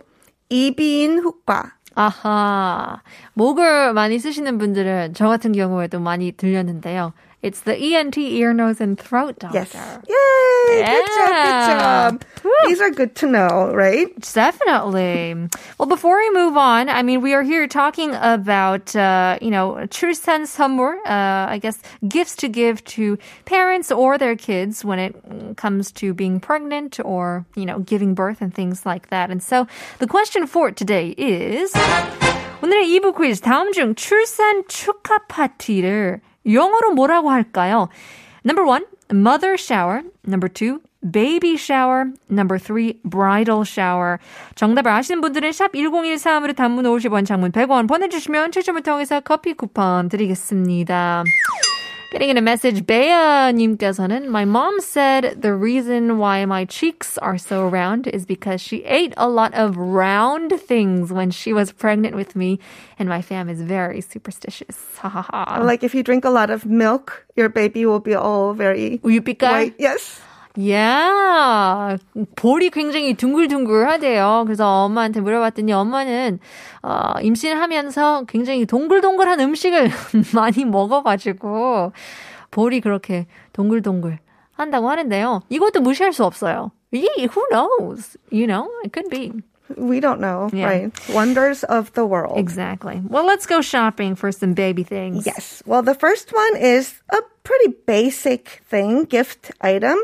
이비인 0.50 1.20
후과. 1.22 1.72
아하. 1.94 3.00
목을 3.34 3.92
많이 3.92 4.18
쓰시는 4.18 4.58
분들은 4.58 5.14
저 5.14 5.28
같은 5.28 5.52
경우에도 5.52 6.00
많이 6.00 6.32
들렸는데요. 6.32 7.12
It's 7.41 7.61
the 7.61 7.77
ENT, 7.77 8.17
ear, 8.17 8.53
nose, 8.53 8.81
and 8.81 8.97
throat 8.97 9.37
doctor. 9.37 9.59
Yes. 9.59 9.75
Yay! 10.09 10.81
Good 10.81 11.05
job, 11.05 11.29
Yeah. 11.29 11.45
good 11.45 11.79
job. 11.79 12.25
These 12.65 12.81
are 12.81 12.89
good 12.89 13.13
to 13.21 13.27
know, 13.27 13.69
right? 13.71 14.09
Definitely. 14.33 15.47
Well, 15.77 15.85
before 15.85 16.17
we 16.17 16.29
move 16.33 16.57
on, 16.57 16.89
I 16.89 17.03
mean, 17.03 17.21
we 17.21 17.33
are 17.35 17.43
here 17.43 17.67
talking 17.67 18.15
about, 18.15 18.95
uh, 18.95 19.37
you 19.41 19.51
know, 19.51 19.77
출산 19.93 20.49
선물, 20.49 20.97
uh, 21.05 21.45
I 21.53 21.59
guess, 21.61 21.77
gifts 22.07 22.35
to 22.37 22.47
give 22.49 22.83
to 22.97 23.19
parents 23.45 23.91
or 23.91 24.17
their 24.17 24.35
kids 24.35 24.83
when 24.83 24.97
it 24.97 25.13
comes 25.55 25.91
to 26.01 26.15
being 26.15 26.39
pregnant 26.39 26.97
or, 27.05 27.45
you 27.55 27.65
know, 27.65 27.77
giving 27.79 28.15
birth 28.15 28.41
and 28.41 28.53
things 28.55 28.87
like 28.87 29.09
that. 29.09 29.29
And 29.29 29.43
so 29.43 29.67
the 29.99 30.07
question 30.07 30.47
for 30.47 30.71
today 30.71 31.13
is, 31.17 31.73
오늘의 32.63 32.89
2부 32.89 33.13
퀴즈 33.13 33.41
다음 33.41 33.71
중 33.71 33.93
출산 33.93 34.63
축하 34.67 35.19
파티를 35.27 36.21
영어로 36.46 36.92
뭐라고 36.92 37.30
할까요? 37.30 37.88
Number 38.44 38.66
one, 38.66 38.84
mother 39.12 39.54
shower. 39.54 40.02
Number 40.26 40.48
two, 40.48 40.80
baby 41.02 41.54
shower. 41.54 42.12
Number 42.30 42.58
three, 42.58 43.00
bridal 43.04 43.62
shower. 43.62 44.18
정답을 44.54 44.90
아시는 44.90 45.20
분들은 45.20 45.52
샵 45.52 45.72
1013으로 45.72 46.56
단문 46.56 46.84
50원, 46.84 47.26
장문 47.26 47.52
100원 47.52 47.88
보내주시면 47.88 48.52
추첨을 48.52 48.82
통해서 48.82 49.20
커피 49.20 49.54
쿠폰 49.54 50.08
드리겠습니다. 50.08 51.24
Getting 52.11 52.29
in 52.29 52.37
a 52.37 52.41
message, 52.41 52.85
베아님께서는 52.85 54.29
My 54.29 54.45
mom 54.45 54.79
said 54.79 55.41
the 55.41 55.53
reason 55.53 56.17
why 56.17 56.45
my 56.45 56.63
cheeks 56.63 57.17
are 57.17 57.37
so 57.37 57.67
round 57.67 58.07
is 58.07 58.25
because 58.25 58.61
she 58.61 58.85
ate 58.85 59.13
a 59.17 59.27
lot 59.27 59.53
of 59.53 59.75
round 59.75 60.53
things 60.57 61.11
when 61.11 61.29
she 61.29 61.51
was 61.51 61.73
pregnant 61.73 62.15
with 62.15 62.33
me, 62.33 62.59
and 62.97 63.09
my 63.09 63.21
fam 63.21 63.49
is 63.49 63.59
very 63.59 63.99
superstitious. 63.99 64.77
Ha 64.99 65.09
ha 65.09 65.27
ha. 65.29 65.59
Like 65.61 65.83
if 65.83 65.93
you 65.93 66.03
drink 66.03 66.23
a 66.23 66.29
lot 66.29 66.49
of 66.49 66.65
milk, 66.65 67.25
your 67.35 67.49
baby 67.49 67.85
will 67.85 67.99
be 67.99 68.15
all 68.15 68.53
very 68.53 68.99
우유빛깔? 69.03 69.51
white. 69.51 69.75
Yes. 70.60 70.70
Yeah. 70.70 71.98
볼이 72.36 72.70
굉장히 72.70 73.14
둥글둥글하대요. 73.14 74.44
그래서 74.46 74.84
엄마한테 74.84 75.20
물어봤더니 75.20 75.72
엄마는 75.72 76.38
어, 76.82 77.14
임신하면서 77.22 78.24
굉장히 78.28 78.66
동글동글한 78.66 79.40
음식을 79.40 79.90
많이 80.34 80.64
먹어가지고 80.64 81.92
볼이 82.50 82.80
그렇게 82.80 83.26
동글동글 83.52 84.18
한다고 84.52 84.90
하는데요. 84.90 85.42
이것도 85.48 85.80
무시할 85.80 86.12
수 86.12 86.24
없어요. 86.24 86.70
Yeah, 86.92 87.28
who 87.28 87.46
knows? 87.50 88.16
You 88.30 88.46
know, 88.46 88.68
it 88.84 88.92
could 88.92 89.08
be. 89.08 89.32
We 89.76 90.00
don't 90.00 90.18
know, 90.20 90.50
Yeah. 90.52 90.66
right? 90.66 90.90
Wonders 91.14 91.62
of 91.62 91.92
the 91.94 92.04
world. 92.04 92.36
Exactly. 92.38 93.00
Well, 93.08 93.24
let's 93.24 93.46
go 93.46 93.60
shopping 93.62 94.16
for 94.16 94.32
some 94.32 94.52
baby 94.52 94.82
things. 94.82 95.24
Yes. 95.24 95.62
Well, 95.64 95.82
the 95.82 95.94
first 95.94 96.32
one 96.34 96.56
is 96.56 97.00
a 97.08 97.22
pretty 97.44 97.74
basic 97.86 98.62
thing, 98.68 99.04
gift 99.04 99.52
item. 99.60 99.96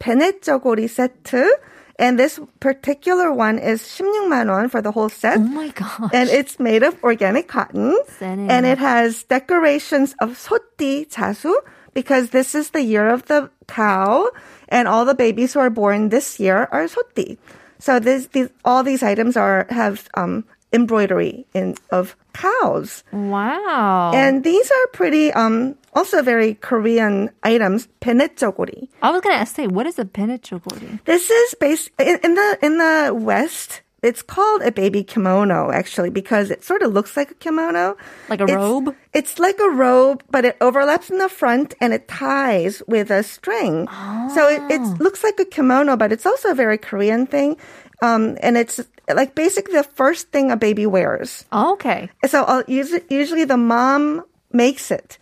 베네쩌고리 0.00 0.88
세트. 0.88 1.58
And 1.98 2.18
this 2.18 2.38
particular 2.60 3.32
one 3.32 3.58
is 3.58 3.80
16만 3.82 4.50
원 4.50 4.68
for 4.68 4.82
the 4.82 4.92
whole 4.92 5.08
set. 5.08 5.38
Oh 5.38 5.40
my 5.40 5.68
gosh. 5.68 6.10
And 6.12 6.28
it's 6.28 6.60
made 6.60 6.82
of 6.82 7.02
organic 7.02 7.48
cotton. 7.48 7.96
세네. 8.20 8.50
And 8.50 8.66
it 8.66 8.78
has 8.78 9.22
decorations 9.24 10.14
of 10.20 10.36
소띠 10.36 11.08
자수 11.08 11.54
because 11.94 12.30
this 12.30 12.54
is 12.54 12.70
the 12.70 12.82
year 12.82 13.08
of 13.08 13.24
the 13.26 13.48
cow 13.66 14.28
and 14.68 14.86
all 14.86 15.06
the 15.06 15.14
babies 15.14 15.54
who 15.54 15.60
are 15.60 15.70
born 15.70 16.10
this 16.10 16.38
year 16.38 16.68
are 16.70 16.84
소띠. 16.84 17.38
So 17.78 17.98
this, 17.98 18.28
these, 18.28 18.50
all 18.64 18.82
these 18.82 19.02
items 19.02 19.36
are, 19.36 19.66
have, 19.70 20.08
um, 20.14 20.44
embroidery 20.73 21.45
in 21.53 21.75
of 21.89 22.15
cows. 22.33 23.03
Wow. 23.11 24.11
And 24.13 24.43
these 24.43 24.69
are 24.71 24.87
pretty 24.93 25.31
um 25.33 25.75
also 25.93 26.21
very 26.21 26.55
Korean 26.55 27.29
items, 27.43 27.87
penechogori. 27.99 28.87
I 29.01 29.11
was 29.11 29.21
going 29.21 29.37
to 29.37 29.45
say 29.45 29.67
what 29.67 29.85
is 29.85 29.99
a 29.99 30.05
penechogori? 30.05 31.03
This 31.05 31.29
is 31.29 31.55
based 31.55 31.89
in, 31.99 32.19
in 32.23 32.35
the 32.35 32.57
in 32.61 32.77
the 32.77 33.13
west 33.13 33.81
it's 34.01 34.23
called 34.23 34.63
a 34.63 34.71
baby 34.71 35.03
kimono 35.03 35.71
actually 35.71 36.09
because 36.09 36.49
it 36.49 36.63
sort 36.63 36.81
of 36.81 36.91
looks 36.91 37.15
like 37.15 37.29
a 37.29 37.35
kimono. 37.35 37.97
Like 38.29 38.41
a 38.41 38.45
it's, 38.45 38.53
robe? 38.53 38.95
It's 39.13 39.37
like 39.37 39.59
a 39.59 39.69
robe, 39.69 40.23
but 40.31 40.43
it 40.43 40.57
overlaps 40.59 41.11
in 41.11 41.19
the 41.19 41.29
front 41.29 41.75
and 41.79 41.93
it 41.93 42.07
ties 42.07 42.81
with 42.87 43.11
a 43.11 43.21
string. 43.21 43.87
Oh. 43.91 44.31
So 44.33 44.47
it, 44.47 44.61
it 44.71 44.81
ah. 44.81 44.95
looks 44.99 45.23
like 45.23 45.39
a 45.39 45.45
kimono, 45.45 45.95
but 45.97 46.11
it's 46.11 46.25
also 46.25 46.49
a 46.49 46.55
very 46.55 46.79
Korean 46.79 47.27
thing. 47.27 47.57
Um, 48.02 48.36
and 48.42 48.56
it's 48.56 48.80
like 49.08 49.34
basically 49.34 49.74
the 49.74 49.82
first 49.84 50.30
thing 50.30 50.50
a 50.50 50.56
baby 50.56 50.84
wears. 50.86 51.44
Okay. 51.52 52.10
So 52.26 52.44
I'll 52.44 52.64
usually, 52.66 53.02
usually 53.08 53.44
the 53.44 53.56
mom 53.56 54.24
makes 54.52 54.90
it. 54.90 55.18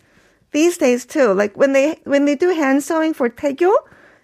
These 0.51 0.77
days 0.77 1.05
too, 1.05 1.33
like 1.33 1.55
when 1.57 1.73
they 1.73 1.99
when 2.05 2.25
they 2.25 2.35
do 2.35 2.49
hand 2.49 2.83
sewing 2.83 3.13
for 3.13 3.29
태교, 3.29 3.71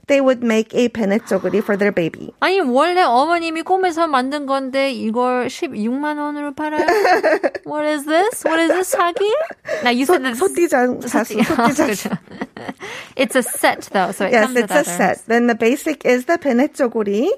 they 0.07 0.19
would 0.19 0.43
make 0.43 0.73
a 0.73 0.87
베네쩌구리 0.89 1.63
for 1.63 1.75
their 1.75 1.91
baby. 1.91 2.33
아니 2.41 2.59
원래 2.59 3.03
어머님이 3.03 3.63
꿈에서 3.63 4.07
만든 4.07 4.45
건데 4.45 4.91
이걸 4.91 5.47
16만 5.47 6.17
원으로 6.19 6.53
팔아요? 6.53 6.85
What 7.65 7.85
is 7.85 8.05
this? 8.05 8.43
What 8.43 8.59
is 8.59 8.69
this 8.71 8.95
사기? 8.95 9.27
Now 9.83 9.91
you 9.91 10.05
said 10.05 10.23
this 10.23 10.39
소띠장 10.39 10.99
자수, 11.01 11.35
소띠자수. 11.43 12.09
그렇죠. 12.09 12.17
It's 13.15 13.35
a 13.35 13.43
set 13.43 13.89
though, 13.91 14.11
so 14.11 14.25
it 14.25 14.31
Yes, 14.33 14.45
comes 14.45 14.57
it's 14.57 14.61
with 14.63 14.71
a 14.71 14.79
others. 14.79 14.95
set. 14.97 15.25
Then 15.27 15.47
the 15.47 15.55
basic 15.55 16.05
is 16.05 16.25
the 16.25 16.37
베네쩌구리, 16.37 17.29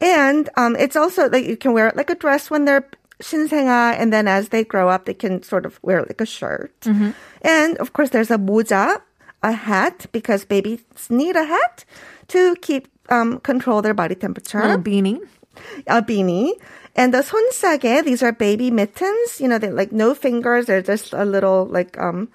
and 0.00 0.48
um, 0.56 0.76
it's 0.76 0.96
also 0.96 1.28
like 1.28 1.44
you 1.46 1.56
can 1.56 1.72
wear 1.72 1.88
it 1.88 1.96
like 1.96 2.10
a 2.10 2.14
dress 2.14 2.50
when 2.50 2.64
they're 2.64 2.88
신생아, 3.22 3.94
and 3.98 4.12
then 4.12 4.26
as 4.26 4.48
they 4.48 4.64
grow 4.64 4.88
up, 4.88 5.04
they 5.04 5.14
can 5.14 5.42
sort 5.42 5.66
of 5.66 5.78
wear 5.82 5.98
it 5.98 6.08
like 6.08 6.20
a 6.20 6.26
shirt. 6.26 6.78
Mm-hmm. 6.80 7.10
And 7.42 7.76
of 7.78 7.92
course, 7.92 8.10
there's 8.10 8.30
a 8.30 8.38
모자, 8.38 9.00
a 9.42 9.52
hat, 9.52 10.06
because 10.12 10.44
babies 10.44 10.80
need 11.10 11.36
a 11.36 11.44
hat 11.44 11.84
to 12.28 12.56
keep 12.56 12.88
um, 13.10 13.38
control 13.40 13.82
their 13.82 13.94
body 13.94 14.14
temperature. 14.14 14.60
Little 14.60 14.78
beanie. 14.78 15.20
a 15.86 16.02
beanie. 16.02 16.52
And 16.96 17.14
the 17.14 17.22
손싸개, 17.22 18.04
these 18.04 18.22
are 18.22 18.32
baby 18.32 18.70
mittens. 18.70 19.40
You 19.40 19.48
know, 19.48 19.58
they're 19.58 19.72
like 19.72 19.92
no 19.92 20.14
fingers. 20.14 20.66
They're 20.66 20.82
just 20.82 21.12
a 21.12 21.24
little 21.24 21.66
like 21.66 21.98
um 21.98 22.28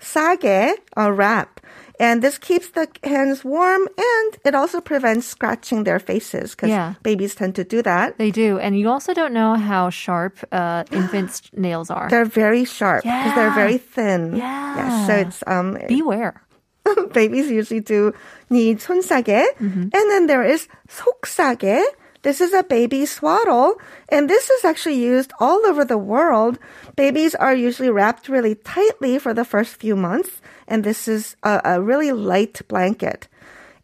싸개, 0.00 0.74
a 0.96 1.12
wrap. 1.12 1.60
And 2.00 2.22
this 2.22 2.38
keeps 2.38 2.70
the 2.70 2.88
hands 3.04 3.44
warm 3.44 3.86
and 3.98 4.30
it 4.46 4.54
also 4.54 4.80
prevents 4.80 5.26
scratching 5.26 5.84
their 5.84 5.98
faces 6.00 6.52
because 6.56 6.70
Yeah. 6.70 6.94
babies 7.02 7.34
tend 7.34 7.54
to 7.56 7.64
do 7.64 7.82
that. 7.82 8.16
They 8.16 8.30
do, 8.30 8.56
and 8.58 8.72
you 8.78 8.88
also 8.88 9.12
don't 9.12 9.34
know 9.34 9.54
how 9.56 9.90
sharp 9.90 10.40
uh, 10.50 10.84
infants' 10.92 11.42
nails 11.52 11.90
are. 11.90 12.08
They're 12.08 12.24
very 12.24 12.64
sharp 12.64 13.04
because 13.04 13.34
they're 13.36 13.52
Yeah. 13.52 13.54
very 13.54 13.76
thin. 13.76 14.36
Yeah. 14.36 14.76
Yes, 14.80 14.92
so 15.06 15.12
it's 15.20 15.40
um 15.46 15.76
Beware. 15.92 16.40
babies 17.12 17.50
usually 17.52 17.80
do 17.84 18.12
need 18.48 18.80
손싸개. 18.80 19.44
And 19.60 19.92
then 19.92 20.24
there 20.26 20.42
is 20.42 20.68
속싸개. 20.88 21.84
this 22.25 22.41
is 22.41 22.53
a 22.53 22.63
baby 22.63 23.05
swaddle, 23.05 23.75
and 24.09 24.27
this 24.27 24.49
is 24.49 24.65
actually 24.65 24.95
used 24.95 25.31
all 25.39 25.63
over 25.63 25.85
the 25.85 25.99
world. 25.99 26.57
Babies 26.95 27.35
are 27.35 27.53
usually 27.53 27.91
wrapped 27.91 28.27
really 28.27 28.55
tightly 28.55 29.19
for 29.19 29.31
the 29.31 29.45
first 29.45 29.75
few 29.75 29.95
months, 29.95 30.41
and 30.67 30.83
this 30.83 31.07
is 31.07 31.35
a, 31.43 31.61
a 31.63 31.79
really 31.79 32.11
light 32.11 32.63
blanket. 32.67 33.27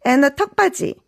And 0.04 0.24
the 0.24 0.30
tteokbajji 0.32 0.98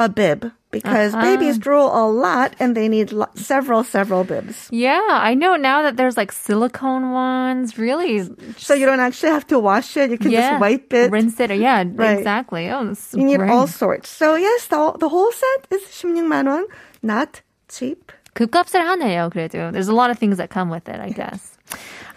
a 0.00 0.08
bib, 0.10 0.52
because 0.70 1.14
babies 1.14 1.56
drool 1.56 1.88
a 1.88 2.04
lot 2.06 2.52
and 2.60 2.76
they 2.76 2.86
need 2.86 3.12
lo- 3.12 3.32
several, 3.34 3.82
several 3.82 4.24
bibs. 4.24 4.68
Yeah, 4.70 5.00
I 5.08 5.32
know 5.32 5.56
now 5.56 5.80
that 5.82 5.96
there's 5.96 6.18
like 6.18 6.32
silicone 6.32 7.12
ones. 7.12 7.78
Really, 7.78 8.28
So 8.58 8.74
you 8.74 8.84
don't 8.84 9.00
actually 9.00 9.30
have 9.32 9.46
to 9.48 9.58
wash 9.58 9.96
it. 9.96 10.10
You 10.10 10.18
can 10.18 10.30
yeah, 10.32 10.50
just 10.50 10.60
wipe 10.60 10.92
it. 10.92 11.10
rinse 11.10 11.40
it. 11.40 11.50
Yeah, 11.56 11.82
Right. 11.94 12.18
exactly. 12.18 12.68
Oh, 12.70 12.84
that's 12.84 13.14
You 13.14 13.24
need 13.24 13.38
great. 13.38 13.50
all 13.50 13.66
sorts. 13.66 14.10
So 14.10 14.34
yes, 14.36 14.66
the, 14.66 14.92
the 15.00 15.08
whole 15.08 15.32
set 15.32 15.66
is 15.70 15.82
16만 15.88 16.44
원. 16.46 16.66
Not 17.02 17.40
cheap. 17.68 18.12
그 18.34 18.46
값을 18.46 18.84
하네요. 18.84 19.32
그래도 19.32 19.72
there's 19.72 19.88
a 19.88 19.94
lot 19.94 20.10
of 20.10 20.18
things 20.18 20.36
that 20.36 20.50
come 20.50 20.68
with 20.68 20.90
it, 20.90 21.00
I 21.00 21.08
guess. 21.08 21.56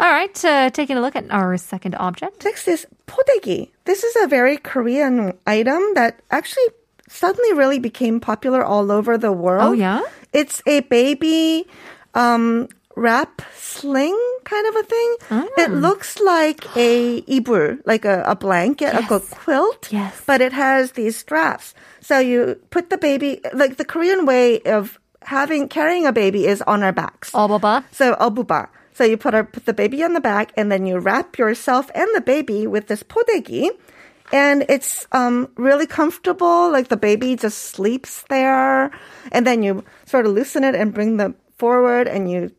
All 0.01 0.11
right, 0.11 0.35
uh, 0.45 0.69
taking 0.71 0.97
a 0.97 1.01
look 1.01 1.15
at 1.15 1.23
our 1.31 1.55
second 1.55 1.95
object. 1.95 2.43
Next 2.43 2.67
is 2.67 2.85
podegi. 3.07 3.69
This 3.85 4.03
is 4.03 4.15
a 4.21 4.27
very 4.27 4.57
Korean 4.57 5.31
item 5.47 5.81
that 5.95 6.19
actually 6.29 6.67
suddenly 7.14 7.52
really 7.54 7.78
became 7.78 8.20
popular 8.20 8.64
all 8.64 8.90
over 8.90 9.16
the 9.16 9.32
world. 9.32 9.62
Oh, 9.62 9.72
yeah? 9.72 10.02
It's 10.32 10.60
a 10.66 10.80
baby 10.80 11.66
um, 12.14 12.68
wrap 12.96 13.42
sling 13.54 14.18
kind 14.44 14.66
of 14.66 14.76
a 14.76 14.82
thing. 14.82 15.16
It 15.56 15.70
ah. 15.70 15.74
looks 15.74 16.18
like 16.18 16.64
a 16.76 17.22
ibur, 17.22 17.78
like 17.86 18.04
a, 18.04 18.22
a 18.26 18.34
blanket, 18.34 18.92
yes. 18.92 18.94
like 18.94 19.10
a 19.10 19.20
quilt. 19.20 19.92
Yes. 19.92 20.20
But 20.26 20.40
it 20.40 20.52
has 20.52 20.92
these 20.92 21.16
straps. 21.16 21.74
So 22.00 22.18
you 22.18 22.60
put 22.70 22.90
the 22.90 22.98
baby, 22.98 23.40
like 23.52 23.76
the 23.76 23.84
Korean 23.84 24.26
way 24.26 24.60
of 24.62 24.98
having, 25.22 25.68
carrying 25.68 26.06
a 26.06 26.12
baby 26.12 26.46
is 26.46 26.62
on 26.62 26.82
our 26.82 26.92
backs. 26.92 27.30
Obuba? 27.30 27.84
So 27.92 28.14
obuba. 28.16 28.68
So 28.92 29.02
you 29.02 29.16
put, 29.16 29.34
our, 29.34 29.44
put 29.44 29.66
the 29.66 29.72
baby 29.72 30.04
on 30.04 30.12
the 30.12 30.20
back 30.20 30.52
and 30.56 30.70
then 30.70 30.86
you 30.86 30.98
wrap 30.98 31.38
yourself 31.38 31.90
and 31.94 32.08
the 32.14 32.20
baby 32.20 32.66
with 32.66 32.86
this 32.86 33.02
podegi 33.02 33.70
And 34.31 34.65
it's 34.69 35.07
um, 35.11 35.49
really 35.57 35.87
comfortable. 35.87 36.71
Like 36.71 36.89
the 36.89 36.97
baby 36.97 37.35
just 37.35 37.73
sleeps 37.73 38.23
there. 38.29 38.91
And 39.31 39.45
then 39.45 39.63
you 39.63 39.83
sort 40.05 40.25
of 40.25 40.33
loosen 40.33 40.63
it 40.63 40.75
and 40.75 40.93
bring 40.93 41.17
them 41.17 41.35
forward 41.57 42.07
and 42.07 42.29
you 42.29 42.51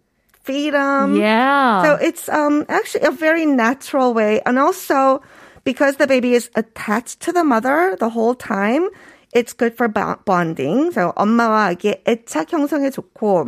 feed 0.42 0.74
them. 0.74 1.16
Yeah. 1.16 1.82
So 1.84 1.94
it's 1.94 2.28
um, 2.28 2.66
actually 2.68 3.06
a 3.06 3.12
very 3.12 3.46
natural 3.46 4.14
way. 4.14 4.40
And 4.42 4.58
also, 4.58 5.22
because 5.64 5.96
the 5.96 6.06
baby 6.06 6.34
is 6.34 6.50
attached 6.56 7.20
to 7.20 7.32
the 7.32 7.44
mother 7.44 7.96
the 8.00 8.08
whole 8.10 8.34
time, 8.34 8.88
it's 9.32 9.52
good 9.52 9.76
for 9.76 9.86
bo- 9.86 10.18
bonding. 10.24 10.90
So 10.90 11.12
엄마와 11.16 11.70
아기의 11.70 12.02
애착 12.04 12.50
형성에 12.50 12.90
좋고. 12.90 13.46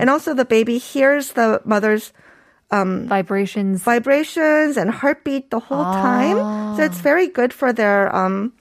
And 0.00 0.10
also 0.10 0.34
the 0.34 0.44
baby 0.44 0.78
hears 0.78 1.32
the 1.32 1.62
mother's 1.64 2.12
Vibrations. 2.70 3.82
vibrations 3.82 4.76
and 4.76 4.90
heartbeat 4.90 5.50
the 5.50 5.58
whole 5.58 5.84
time. 5.84 6.38
So 6.76 6.82
it's 6.84 7.00
very 7.00 7.26
good 7.26 7.52
for 7.52 7.72
their, 7.72 8.14
um, 8.14 8.52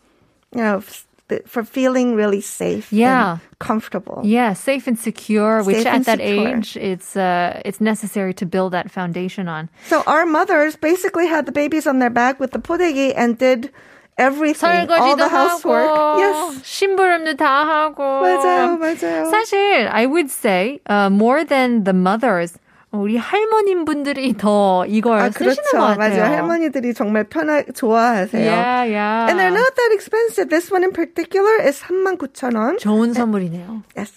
you 0.56 0.62
know, 0.62 0.78
f- 0.78 1.06
for 1.46 1.62
feeling 1.64 2.16
really 2.16 2.42
safe 2.42 2.92
Yeah. 2.92 3.38
and 3.38 3.40
comfortable. 3.60 4.22
Yeah, 4.26 4.54
safe 4.58 4.88
and 4.90 4.98
secure, 4.98 5.62
which 5.62 5.86
Safe 5.86 5.86
at 5.86 5.96
and 6.02 6.06
that 6.10 6.18
secure. 6.18 6.58
age 6.58 6.74
it's 6.76 7.14
uh 7.16 7.62
it's 7.64 7.78
necessary 7.80 8.34
to 8.42 8.46
build 8.50 8.74
that 8.74 8.90
foundation 8.90 9.46
on. 9.48 9.70
So 9.86 10.02
our 10.10 10.26
mothers 10.26 10.74
basically 10.76 11.28
had 11.30 11.46
the 11.46 11.54
babies 11.54 11.86
on 11.86 12.00
their 12.02 12.10
back 12.10 12.40
with 12.42 12.50
the 12.50 12.58
podegi 12.58 13.14
and 13.16 13.38
did 13.38 13.70
everything, 14.18 14.90
all 14.90 15.14
설거지도 15.14 15.18
the 15.22 15.30
housework. 15.30 15.86
하고 15.86 16.18
Yes. 16.18 16.66
심부름도 16.66 17.38
다 17.38 17.46
하고 17.62 18.26
맞아요, 18.26 18.76
맞아요. 18.82 19.30
사실 19.30 19.86
I 19.94 20.08
would 20.10 20.32
say 20.34 20.82
uh, 20.90 21.10
more 21.14 21.46
than 21.46 21.84
the 21.86 21.94
mothers 21.94 22.58
우리 22.94 23.18
할머님 23.18 23.86
분들이 23.86 24.34
더 24.36 24.84
이걸 24.88 25.20
아, 25.20 25.30
쓰시는 25.30 25.54
그렇죠. 25.54 25.72
것 25.78 25.98
같아요. 25.98 26.22
맞아요. 26.22 26.36
할머니들이 26.38 26.94
정말 26.96 27.24
편하, 27.26 27.62
좋아하세요. 27.62 28.42
Yeah, 28.42 28.84
yeah. 28.90 29.30
And 29.30 29.40
they're 29.40 29.54
not 29.54 29.76
that 29.76 29.92
expensive. 29.94 30.50
This 30.50 30.72
one 30.72 30.84
in 30.84 30.92
particular 30.92 31.62
is 31.62 31.80
39,000원. 31.82 32.80
좋은 32.80 33.14
선물이네요. 33.14 33.84
Yes. 33.96 34.12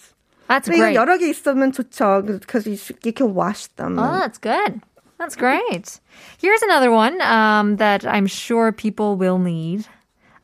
That's 0.49 0.65
근데 0.67 0.77
이거 0.77 0.85
great. 0.89 0.95
여러 0.97 1.17
개 1.17 1.29
있으면 1.29 1.71
좋죠. 1.71 2.25
Because 2.25 2.65
you, 2.65 2.75
should- 2.75 2.99
you 3.05 3.13
can 3.13 3.35
wash 3.35 3.67
them. 3.77 3.99
Oh, 3.99 4.19
that's 4.19 4.39
good. 4.39 4.81
That's 5.19 5.35
great. 5.37 5.99
Here's 6.41 6.61
another 6.63 6.89
one 6.91 7.21
um, 7.21 7.77
that 7.77 8.05
I'm 8.05 8.25
sure 8.25 8.71
people 8.73 9.15
will 9.15 9.37
need: 9.37 9.85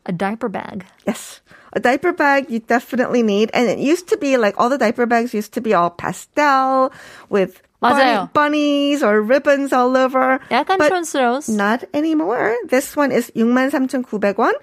a 0.05 0.13
diaper 0.13 0.47
bag. 0.49 0.85
Yes. 1.07 1.41
A 1.73 1.79
diaper 1.79 2.13
bag 2.13 2.45
you 2.49 2.59
definitely 2.59 3.23
need. 3.23 3.49
And 3.53 3.67
it 3.67 3.79
used 3.79 4.07
to 4.09 4.17
be 4.17 4.37
like 4.37 4.53
all 4.57 4.69
the 4.69 4.77
diaper 4.77 5.05
bags 5.07 5.33
used 5.33 5.53
to 5.53 5.61
be 5.61 5.73
all 5.73 5.89
pastel 5.89 6.93
with 7.29 7.61
bunny, 7.72 7.72
맞아요. 7.83 8.29
bunnies 8.33 9.01
or 9.03 9.21
ribbons 9.21 9.71
all 9.71 9.95
over. 9.95 10.39
약간 10.51 10.77
But 10.77 10.91
촌스러워. 10.91 11.47
Not 11.55 11.85
anymore. 11.93 12.55
This 12.67 12.95
one 12.97 13.11
is 13.11 13.31
63,900원. 13.35 14.53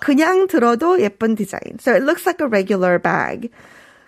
그냥 0.00 0.46
들어도 0.48 1.00
예쁜 1.00 1.34
디자인. 1.36 1.80
So 1.80 1.94
it 1.94 2.02
looks 2.02 2.26
like 2.26 2.40
a 2.40 2.46
regular 2.46 2.98
bag. 2.98 3.50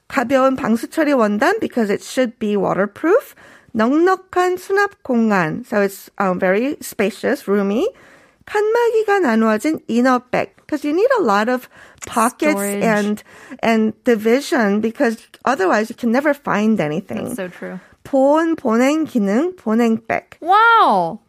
가벼운 0.08 0.56
방수 0.56 0.90
처리 0.90 1.12
원단 1.12 1.60
because 1.60 1.88
it 1.88 2.02
should 2.02 2.38
be 2.38 2.56
waterproof. 2.56 3.34
넉넉한 3.74 4.56
수납 4.58 5.02
공간. 5.04 5.64
So 5.64 5.80
it's 5.80 6.10
um, 6.18 6.38
very 6.38 6.76
spacious, 6.82 7.46
roomy. 7.48 7.88
칸막이가 8.46 9.20
나누어진 9.20 9.80
inner 9.88 10.18
bag 10.18 10.50
because 10.56 10.84
you 10.84 10.92
need 10.92 11.08
a 11.18 11.22
lot 11.22 11.48
of 11.48 11.68
pockets 12.06 12.58
Storage. 12.58 12.82
and 12.82 13.22
and 13.62 13.94
division 14.04 14.80
because 14.80 15.18
otherwise 15.44 15.88
you 15.88 15.94
can 15.94 16.10
never 16.10 16.34
find 16.34 16.80
anything. 16.80 17.24
That's 17.24 17.36
so 17.36 17.48
true. 17.48 17.78
보온 18.04 18.56
보냉 18.56 19.06
기능 19.06 19.56
보냉 19.56 20.00
bag. 20.06 20.36
Wow. 20.40 21.20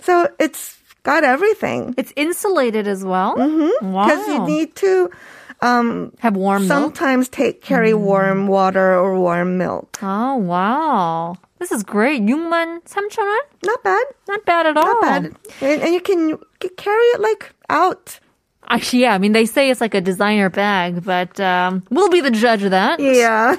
So 0.00 0.28
it's 0.38 0.76
got 1.02 1.24
everything. 1.24 1.94
It's 1.96 2.12
insulated 2.16 2.88
as 2.88 3.04
well. 3.04 3.36
Mm-hmm. 3.36 3.92
Wow. 3.92 4.06
Because 4.06 4.28
you 4.28 4.40
need 4.46 4.74
to 4.76 5.10
um, 5.62 6.12
have 6.18 6.36
warm 6.36 6.66
milk. 6.66 6.68
sometimes 6.68 7.28
take 7.28 7.62
carry 7.62 7.94
warm 7.94 8.46
water 8.46 8.94
or 8.94 9.18
warm 9.18 9.56
milk. 9.56 9.98
Oh, 10.02 10.36
wow. 10.36 11.36
This 11.58 11.72
is 11.72 11.82
great. 11.82 12.20
6만 12.22 12.82
3천 12.84 13.18
원? 13.18 13.38
Not 13.64 13.82
bad. 13.82 14.04
Not 14.28 14.44
bad 14.44 14.66
at 14.66 14.76
all. 14.76 14.84
Not 14.84 15.00
bad. 15.00 15.24
And, 15.62 15.82
and 15.82 15.94
you 15.94 16.00
can 16.00 16.28
you 16.28 16.40
can 16.60 16.70
carry 16.76 17.04
it 17.16 17.20
like 17.20 17.54
out. 17.70 18.20
Actually, 18.68 19.02
yeah, 19.02 19.14
I 19.14 19.18
mean, 19.18 19.32
they 19.32 19.46
say 19.46 19.70
it's 19.70 19.80
like 19.80 19.94
a 19.94 20.00
designer 20.00 20.50
bag, 20.50 21.04
but 21.04 21.38
um, 21.38 21.84
we'll 21.88 22.10
be 22.10 22.20
the 22.20 22.32
judge 22.32 22.64
of 22.64 22.72
that. 22.72 22.98
Yeah. 22.98 23.56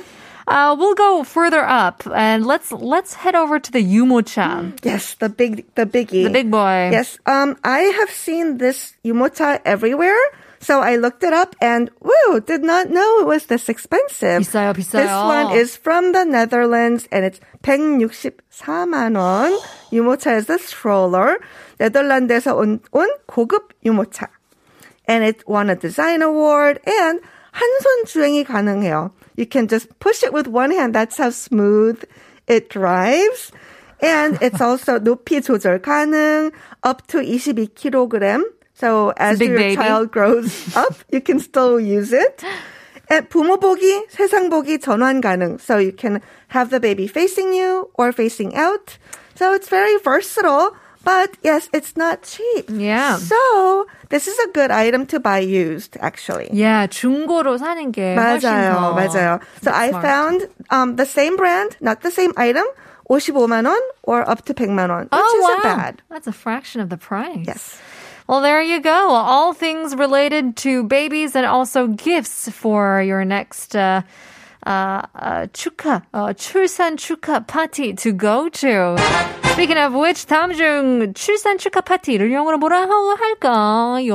Uh, 0.47 0.75
we'll 0.79 0.95
go 0.95 1.23
further 1.23 1.59
up 1.65 2.07
and 2.15 2.45
let's 2.45 2.71
let's 2.71 3.13
head 3.15 3.35
over 3.35 3.59
to 3.59 3.69
the 3.71 3.83
yumocha, 3.83 4.71
Yes, 4.81 5.15
the 5.15 5.27
big 5.27 5.65
the 5.75 5.85
biggie. 5.85 6.23
the 6.23 6.29
big 6.31 6.49
boy. 6.49 6.87
Yes. 6.91 7.19
Um, 7.25 7.57
I 7.65 7.79
have 7.99 8.09
seen 8.09 8.57
this 8.57 8.95
yumocha 9.03 9.59
everywhere. 9.65 10.15
So 10.59 10.81
I 10.81 10.95
looked 10.95 11.23
it 11.23 11.33
up 11.33 11.55
and 11.61 11.91
woo, 12.01 12.39
did 12.41 12.63
not 12.63 12.89
know 12.89 13.19
it 13.19 13.27
was 13.27 13.45
this 13.45 13.69
expensive. 13.69 14.41
비싸요, 14.41 14.73
비싸요. 14.73 15.03
This 15.03 15.11
one 15.11 15.47
is 15.55 15.77
from 15.77 16.13
the 16.13 16.25
Netherlands 16.25 17.07
and 17.11 17.25
it's 17.25 17.39
164만 17.61 19.15
원. 19.15 19.59
유모차 19.91 20.35
is 20.37 20.47
the 20.47 20.57
stroller. 20.57 21.37
네덜란드에서 21.79 22.55
온, 22.55 22.79
온 22.91 23.07
고급 23.27 23.69
유모차. 23.85 24.27
And 25.07 25.23
it 25.23 25.43
won 25.47 25.69
a 25.69 25.75
design 25.75 26.21
award 26.21 26.79
and 26.85 27.21
한손 27.51 28.05
주행이 28.05 28.43
가능해요. 28.43 29.11
You 29.35 29.45
can 29.45 29.67
just 29.67 29.87
push 29.99 30.23
it 30.23 30.33
with 30.33 30.47
one 30.47 30.71
hand. 30.71 30.93
That's 30.93 31.17
how 31.17 31.29
smooth 31.29 32.03
it 32.47 32.69
drives. 32.69 33.51
And 34.01 34.37
it's 34.41 34.61
also 34.61 34.99
높이 34.99 35.41
조절 35.41 35.81
가능, 35.81 36.51
up 36.83 37.07
to 37.07 37.19
22kg. 37.19 38.43
So 38.73 39.11
as 39.17 39.39
big 39.39 39.49
your 39.49 39.57
baby. 39.57 39.75
child 39.75 40.11
grows 40.11 40.75
up, 40.75 40.93
you 41.11 41.19
can 41.19 41.39
still 41.39 41.79
use 41.79 42.13
it. 42.13 42.43
And 43.09 43.27
부모 43.29 43.57
보기, 43.57 44.05
세상 44.09 44.49
보기 44.49 44.77
전환 44.77 45.21
가능. 45.21 45.59
So 45.59 45.77
you 45.77 45.93
can 45.93 46.21
have 46.49 46.69
the 46.69 46.79
baby 46.79 47.07
facing 47.07 47.53
you 47.53 47.89
or 47.95 48.11
facing 48.11 48.55
out. 48.55 48.97
So 49.33 49.53
it's 49.53 49.69
very 49.69 49.97
versatile. 49.97 50.75
But 51.03 51.37
yes, 51.41 51.69
it's 51.71 51.95
not 51.95 52.23
cheap. 52.23 52.65
Yeah. 52.67 53.15
So 53.15 53.87
this 54.09 54.27
is 54.27 54.37
a 54.39 54.51
good 54.51 54.71
item 54.71 55.05
to 55.07 55.19
buy 55.21 55.39
used, 55.39 55.95
actually. 56.01 56.49
Yeah, 56.51 56.87
중고로 56.87 57.57
사는 57.57 57.93
게 57.93 58.15
훨씬 58.15 58.43
맞아요, 58.43 58.75
더 58.75 58.93
맞아요. 58.93 59.39
So 59.63 59.71
I 59.71 59.89
smart. 59.89 60.03
found 60.03 60.49
um, 60.69 60.95
the 60.97 61.05
same 61.05 61.37
brand, 61.37 61.77
not 61.79 62.01
the 62.01 62.11
same 62.11 62.33
item, 62.35 62.65
55만 63.09 63.65
원 63.65 63.79
or 64.03 64.27
up 64.29 64.43
to 64.45 64.53
100만 64.53 64.89
원, 64.89 65.03
which 65.03 65.09
oh, 65.13 65.39
isn't 65.39 65.63
wow. 65.63 65.75
bad. 65.75 66.01
That's 66.09 66.27
a 66.27 66.33
fraction 66.33 66.81
of 66.81 66.89
the 66.89 66.97
price. 66.97 67.45
Yes. 67.47 67.79
Well, 68.27 68.41
there 68.41 68.61
you 68.61 68.81
go. 68.81 69.11
All 69.11 69.53
things 69.53 69.95
related 69.95 70.57
to 70.67 70.83
babies 70.83 71.35
and 71.35 71.45
also 71.45 71.87
gifts 71.87 72.49
for 72.49 73.01
your 73.01 73.23
next 73.23 73.75
uh, 73.75 74.01
uh, 74.66 75.02
uh, 75.14 75.46
축하, 75.52 76.02
uh, 76.14 76.32
출산 76.34 76.96
축하 76.96 77.40
파티 77.46 77.94
to 77.96 78.12
go 78.12 78.48
to. 78.48 78.96
Speaking 79.52 79.78
of 79.78 79.94
which, 79.94 80.26
다음 80.26 80.52
중 80.52 81.12
출산 81.14 81.58
축하 81.58 81.80
파티를 81.80 82.32
영어로 82.32 82.58
뭐라고 82.58 83.14
할까요? 83.14 84.14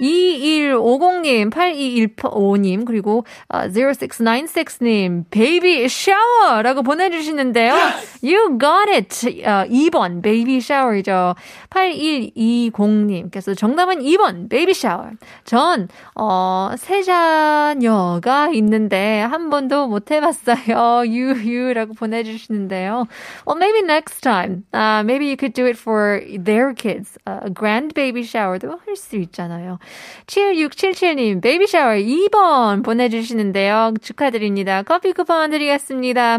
2150님, 0.00 1.50
8215님, 1.50 2.84
그리고 2.84 3.24
어, 3.48 3.60
0696님, 3.68 5.24
베이비 5.30 5.88
샤워라고 5.88 6.82
보내주시는데요. 6.82 7.74
You 8.22 8.58
got 8.58 8.90
it. 8.90 9.44
어, 9.46 9.66
2번, 9.68 10.22
베이비 10.22 10.60
샤워이죠. 10.60 11.34
8120님께서 11.70 13.56
정답은 13.56 14.00
2번, 14.00 14.48
베이비 14.48 14.74
샤워. 14.74 15.10
전, 15.44 15.88
어, 16.14 16.70
세 16.76 17.02
자녀가 17.02 18.48
있는데 18.50 19.20
한 19.20 19.50
번도 19.50 19.88
못 19.88 20.10
해봤어요. 20.10 21.04
유유라고 21.06 21.94
보내주시는데요. 21.94 23.06
Well, 23.46 23.58
maybe 23.58 23.82
next 23.82 24.20
time. 24.22 24.64
Uh, 24.72 25.02
maybe 25.04 25.26
you 25.26 25.36
could 25.36 25.52
do 25.52 25.66
it 25.66 25.76
for 25.76 26.22
their 26.38 26.74
kids. 26.74 27.18
Uh, 27.26 27.40
a 27.44 27.50
grand 27.50 27.94
baby 27.94 28.22
shower도 28.22 28.80
할 28.84 28.96
수 28.96 29.16
있잖아요. 29.16 29.78
7677님, 30.26 31.42
베이비 31.42 31.66
샤워 31.66 31.94
2번 31.94 32.84
보내주시는데요. 32.84 33.94
축하드립니다. 34.00 34.82
커피 34.82 35.12
쿠폰 35.12 35.50
드리겠습니다. 35.50 36.38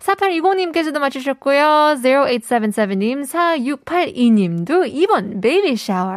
4820님께서도 0.00 0.98
맞추셨고요. 0.98 1.96
0877님, 2.02 3.22
4682님도 3.22 4.92
2번 4.92 5.42
베이비 5.42 5.76
샤워. 5.76 6.12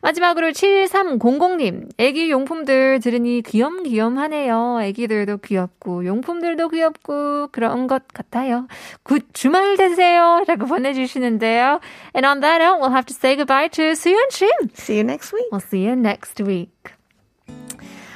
마지막으로 0.00 0.48
7300님, 0.48 1.90
애기 1.98 2.30
용품들 2.30 3.00
들으니 3.00 3.42
귀염귀염하네요. 3.42 4.80
애기들도 4.82 5.38
귀엽고, 5.38 6.06
용품들도 6.06 6.68
귀엽고, 6.68 7.48
그런 7.52 7.86
것 7.86 8.08
같아요. 8.12 8.66
굿 9.02 9.26
주말 9.32 9.76
되세요. 9.76 10.42
라고 10.46 10.66
보내주시는데요. 10.66 11.80
And 12.14 12.26
on 12.26 12.40
that 12.40 12.62
note, 12.62 12.80
we'll 12.80 12.90
have 12.92 13.06
to 13.06 13.14
say 13.14 13.36
goodbye 13.36 13.68
to 13.68 13.94
수연 13.94 14.30
씨. 14.30 14.46
See 14.74 14.96
you 14.96 15.04
next 15.04 15.32
week. 15.32 15.48
We'll 15.52 15.60
see 15.60 15.86
you 15.91 15.95
next 15.95 16.39
week. 16.39 16.93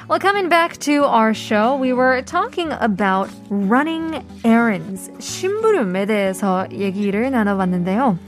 Well, 0.08 0.18
coming 0.18 0.48
back 0.48 0.78
to 0.80 1.04
our 1.04 1.32
show, 1.32 1.76
we 1.76 1.92
were 1.92 2.22
talking 2.22 2.72
about 2.72 3.30
running 3.48 4.24
errands. 4.44 5.10
심부름에 5.18 6.06
대해서 6.06 6.66
얘기를 6.70 7.30
나눠봤는데요. 7.30 8.18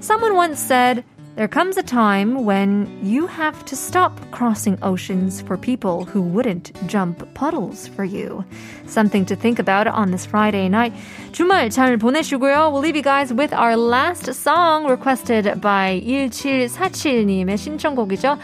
Someone 0.00 0.34
once 0.34 0.60
said, 0.60 1.04
There 1.36 1.48
comes 1.48 1.76
a 1.76 1.82
time 1.82 2.46
when 2.46 2.88
you 3.02 3.26
have 3.26 3.62
to 3.66 3.76
stop 3.76 4.18
crossing 4.30 4.78
oceans 4.80 5.42
for 5.42 5.58
people 5.58 6.06
who 6.06 6.22
wouldn't 6.22 6.72
jump 6.86 7.28
puddles 7.34 7.86
for 7.86 8.04
you. 8.04 8.42
Something 8.86 9.26
to 9.26 9.36
think 9.36 9.58
about 9.58 9.86
on 9.86 10.12
this 10.12 10.24
Friday 10.24 10.70
night. 10.70 10.94
주말 11.32 11.68
잘 11.68 11.98
보내시고요. 11.98 12.72
We'll 12.72 12.80
leave 12.80 12.96
you 12.96 13.02
guys 13.02 13.34
with 13.34 13.52
our 13.52 13.76
last 13.76 14.32
song 14.32 14.86
requested 14.88 15.60
by 15.60 16.00
1747님의 16.06 17.58
신청곡이죠. 17.58 18.38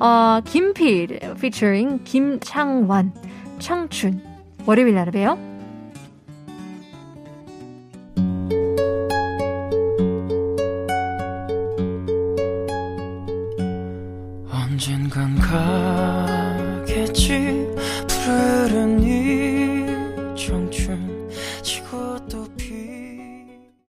어, 0.00 0.40
김필 0.44 1.18
featuring 1.36 2.02
김창완 2.04 3.12
청춘. 3.58 4.22
월요일 4.64 4.94
날에 4.94 5.10
봬요. 5.10 5.38